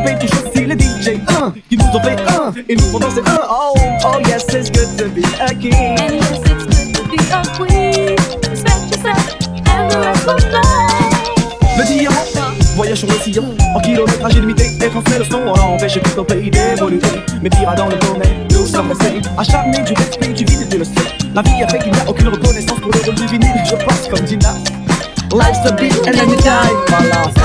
Années 0.00 0.26
là 0.26 0.40
Le 0.54 0.64
les 0.64 0.78
DJ 0.78 1.20
Un 1.28 1.52
qui 1.68 1.76
nous 1.76 1.84
ont 1.84 2.02
fait 2.02 2.16
un 2.28 2.52
Et 2.68 2.76
nous 2.76 2.84
font 2.84 2.98
danser 2.98 3.20
un 3.26 3.38
Oh, 3.48 3.74
oh 4.04 4.18
yes 4.26 4.44
it's 4.52 4.70
good 4.70 4.96
to 4.98 5.08
be 5.08 5.24
a 5.40 5.54
king 5.54 5.98
And 5.98 6.14
yes, 6.14 6.40
it's 6.44 6.64
good 6.66 6.94
to 6.94 7.02
be 7.08 7.16
a 7.32 7.42
queen. 7.56 8.16
Respect 8.50 8.90
yourself, 8.90 9.36
and 9.66 9.90
the 9.90 9.98
rest 9.98 10.26
will 10.26 10.38
flow. 10.38 10.80
Le 11.78 11.84
diamant, 11.84 12.16
voyage 12.76 12.98
sur 12.98 13.08
le 13.08 13.14
sillon 13.14 13.44
En 13.74 13.80
kilométrage 13.80 14.34
illimité, 14.34 14.64
et 14.84 14.88
transmet 14.88 15.18
le 15.18 15.24
son, 15.24 15.40
on 15.46 15.74
empêche 15.74 15.98
tout 16.02 16.20
au 16.20 16.24
pays 16.24 16.50
d'évoluer. 16.50 17.00
Mais 17.42 17.48
pire 17.48 17.74
dans 17.76 17.86
le 17.88 17.96
domaine, 17.96 18.46
nous 18.50 18.66
sommes 18.66 18.88
restés 18.88 19.20
acharnés 19.38 19.82
du 19.82 19.94
respect 19.94 20.28
du 20.28 20.44
vide, 20.44 20.68
tu 20.68 20.78
le 20.78 20.84
sais. 20.84 20.92
La 21.34 21.42
vie 21.42 21.62
a 21.62 21.68
fait 21.68 21.78
qu'il 21.78 21.92
n'y 21.92 21.98
a 21.98 22.08
aucune 22.08 22.28
reconnaissance 22.28 22.80
pour 22.80 22.90
le 22.92 23.00
rôle 23.04 23.14
du 23.14 23.26
vinyle, 23.26 23.62
je 23.64 23.76
pense 23.76 24.08
comme 24.08 24.24
Dina. 24.26 24.54
Life's 25.32 25.64
a 25.64 25.72
beat 25.72 25.96
and 26.06 26.14
then 26.14 26.28
you 26.28 26.36
die. 26.36 26.70
Voilà. 26.88 27.39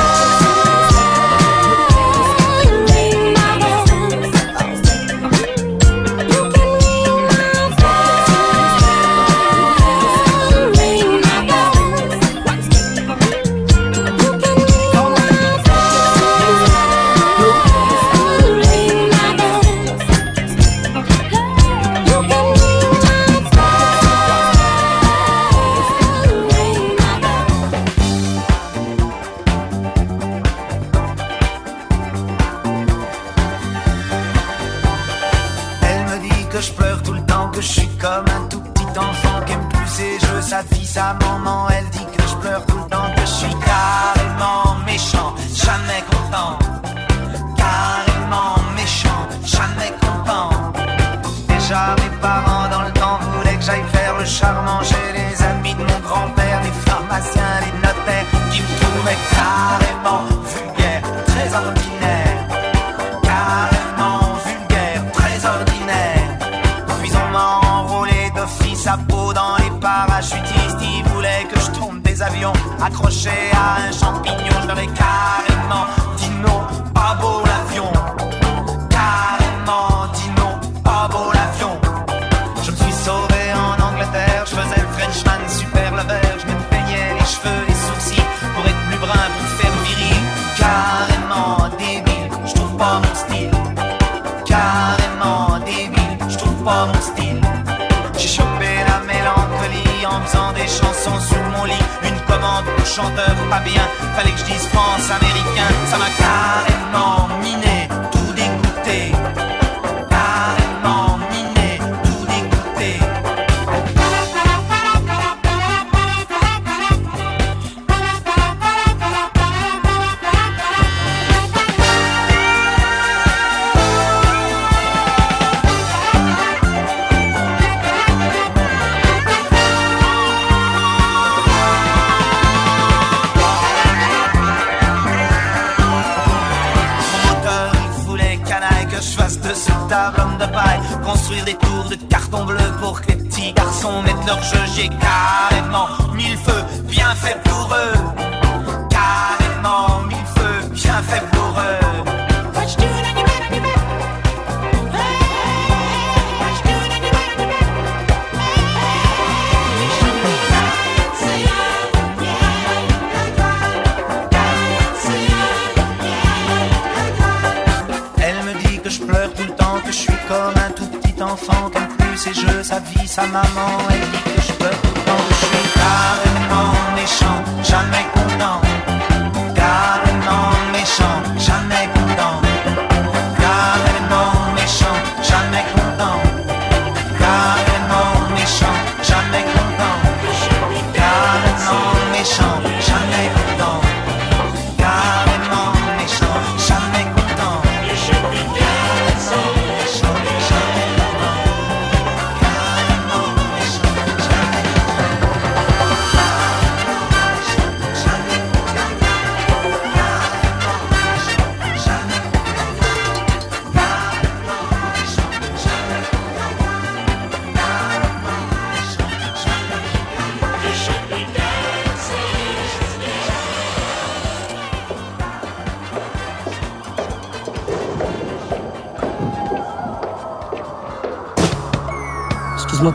magic. 144.75 145.14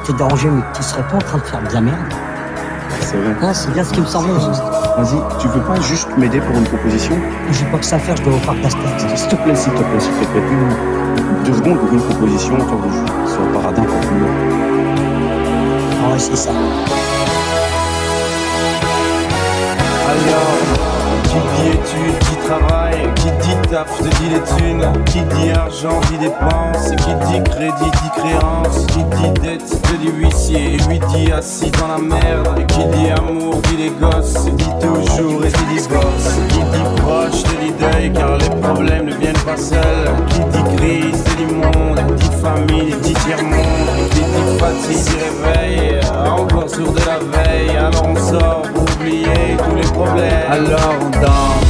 Excuse-moi 0.01 0.07
de 0.07 0.07
te 0.07 0.13
déranger, 0.13 0.51
mais 0.51 0.63
tu 0.75 0.83
serais 0.83 1.03
pas 1.03 1.17
en 1.17 1.19
train 1.19 1.39
de 1.39 1.43
faire 1.43 1.63
de 1.63 1.75
la 1.75 1.81
merde 1.81 2.15
C'est 3.01 3.17
vrai. 3.17 3.55
C'est 3.55 3.73
bien 3.73 3.85
ce 3.85 3.93
qui 3.93 4.01
me 4.01 4.07
semblait. 4.07 4.35
juste. 4.35 4.63
Vas-y, 4.97 5.39
tu 5.39 5.49
veux 5.49 5.61
pas 5.61 5.81
juste 5.81 6.09
m'aider 6.17 6.41
pour 6.41 6.57
une 6.57 6.65
proposition? 6.65 7.15
J'ai 7.51 7.65
pas 7.67 7.79
que 7.79 7.85
ça 7.85 7.97
à 7.97 7.99
faire, 7.99 8.17
je 8.17 8.23
dois 8.23 8.35
refaire 8.35 8.61
ta. 8.61 9.17
S'il 9.17 9.29
te 9.29 9.37
plaît, 9.37 9.55
s'il 9.55 9.73
te 9.73 9.83
plaît, 9.83 10.01
s'il 10.01 10.13
te 10.13 10.25
plaît. 10.25 10.43
Une, 10.51 11.45
deux 11.45 11.55
secondes 11.55 11.79
pour 11.79 11.93
une 11.93 12.01
proposition, 12.01 12.57
tant 12.57 12.77
que 12.77 12.89
je 12.91 13.31
sois 13.31 13.53
paradis 13.53 13.83
pour 13.83 14.01
plus. 14.01 14.25
Ah 16.05 16.13
ouais, 16.13 16.19
c'est 16.19 16.37
ça. 16.37 16.51
Qui 20.11 21.37
dit 21.37 21.69
études, 21.69 22.19
dit 22.19 22.37
travail, 22.45 22.97
qui 23.15 23.31
dit 23.47 23.69
taf, 23.71 23.97
te 23.99 24.03
dit 24.03 24.31
les 24.31 24.41
thunes, 24.57 25.05
qui 25.05 25.21
dit 25.21 25.51
argent, 25.53 26.01
dit 26.11 26.19
dépenses, 26.19 26.91
qui 26.91 27.15
dit 27.29 27.43
crédit, 27.45 27.91
dit 28.03 28.11
créance, 28.17 28.87
qui 28.87 29.05
dit 29.05 29.41
dette, 29.41 29.83
te 29.83 29.97
dit 29.99 30.11
huissier, 30.11 30.75
et 30.75 30.79
lui 30.89 30.99
dit 31.15 31.31
assis 31.31 31.71
dans 31.71 31.87
la 31.87 31.99
merde, 31.99 32.59
et 32.59 32.67
qui 32.67 32.85
dit 32.87 33.11
amour, 33.11 33.55
dit 33.69 33.77
les 33.77 33.91
gosses, 33.91 34.47
dit 34.47 34.65
toujours 34.81 35.45
et 35.45 35.49
dit 35.49 35.75
divorce, 35.75 36.41
qui 36.49 36.59
dit 36.59 37.01
proche, 37.01 37.43
te 37.45 37.65
dit 37.65 37.73
deuil, 37.79 38.13
car 38.13 38.37
les 38.37 38.61
problèmes 38.61 39.05
ne 39.05 39.15
viennent 39.15 39.45
pas 39.47 39.57
seuls, 39.57 40.11
qui 40.31 40.41
dit 40.41 40.77
crise, 40.77 41.23
te 41.23 41.37
dit 41.37 41.55
monde, 41.55 42.01
dit 42.17 42.31
famille, 42.43 42.97
dit 43.03 43.13
tiers-monde, 43.13 44.11
qui 44.11 44.21
dit 44.21 44.59
fatigue, 44.59 45.05
dit 45.05 45.47
réveil, 45.47 46.01
encore 46.27 46.69
sourd 46.69 46.93
de 46.95 46.99
la 46.99 47.19
veille, 47.19 47.77
alors 47.77 48.09
on 48.09 48.17
sort 48.17 48.80
oublier 49.01 49.57
tous 49.59 49.75
les 49.75 49.83
problèmes. 49.83 50.53
Alors 50.53 50.95
on 51.01 51.11
danse. 51.11 51.65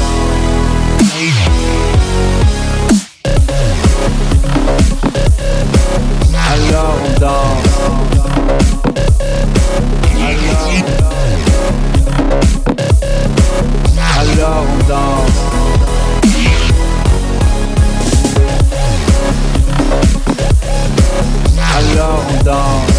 Alors 6.53 6.97
on 7.05 7.21
danse. 7.21 7.71
Alors 14.19 14.65
on 14.69 14.89
danse. 14.89 15.31
Alors 21.77 22.25
on 22.29 22.45
danse. 22.45 22.90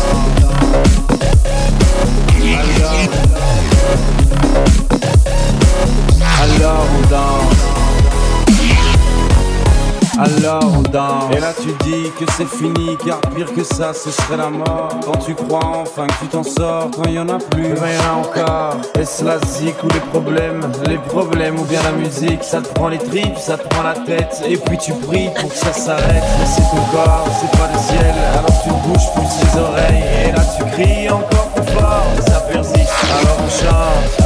alors 10.19 10.63
on 10.77 10.81
danse. 10.81 11.35
Et 11.35 11.39
là 11.39 11.53
tu 11.59 11.69
dis 11.83 12.11
que 12.19 12.25
c'est 12.37 12.47
fini, 12.47 12.97
car 13.05 13.19
pire 13.35 13.53
que 13.53 13.63
ça, 13.63 13.93
ce 13.93 14.11
serait 14.11 14.37
la 14.37 14.49
mort. 14.49 14.89
Quand 15.05 15.17
tu 15.17 15.33
crois 15.35 15.65
enfin 15.81 16.07
que 16.07 16.13
tu 16.21 16.27
t'en 16.27 16.43
sors, 16.43 16.89
quand 16.91 17.09
y 17.09 17.19
en 17.19 17.29
a 17.29 17.37
plus, 17.37 17.73
rien 17.73 18.13
encore. 18.19 18.77
Est-ce 18.99 19.23
la 19.23 19.37
zik 19.39 19.75
ou 19.83 19.87
les 19.89 19.99
problèmes? 20.11 20.61
Les 20.87 20.97
problèmes 20.97 21.59
ou 21.59 21.63
bien 21.63 21.81
la 21.83 21.91
musique, 21.91 22.43
ça 22.43 22.61
te 22.61 22.67
prend 22.73 22.87
les 22.89 22.99
tripes, 22.99 23.37
ça 23.37 23.57
te 23.57 23.67
prend 23.67 23.83
la 23.83 23.93
tête. 23.93 24.43
Et 24.47 24.57
puis 24.57 24.77
tu 24.77 24.93
pries 24.93 25.29
pour 25.39 25.49
que 25.49 25.57
ça 25.57 25.73
s'arrête. 25.73 26.23
Mais 26.39 26.45
c'est 26.45 26.61
ton 26.61 26.83
corps, 26.91 27.27
c'est 27.39 27.57
pas 27.57 27.69
le 27.71 27.79
ciel, 27.79 28.15
alors 28.33 28.63
tu 28.63 28.69
bouges 28.69 29.13
plus 29.15 29.23
les 29.43 29.59
oreilles. 29.59 30.03
Et 30.25 30.31
là 30.31 30.41
tu 30.57 30.63
cries 30.71 31.09
encore 31.09 31.49
plus 31.55 31.73
fort, 31.73 32.05
ça 32.27 32.39
persiste, 32.41 32.91
alors 33.19 33.37
on 33.45 33.49
chante. 33.49 34.20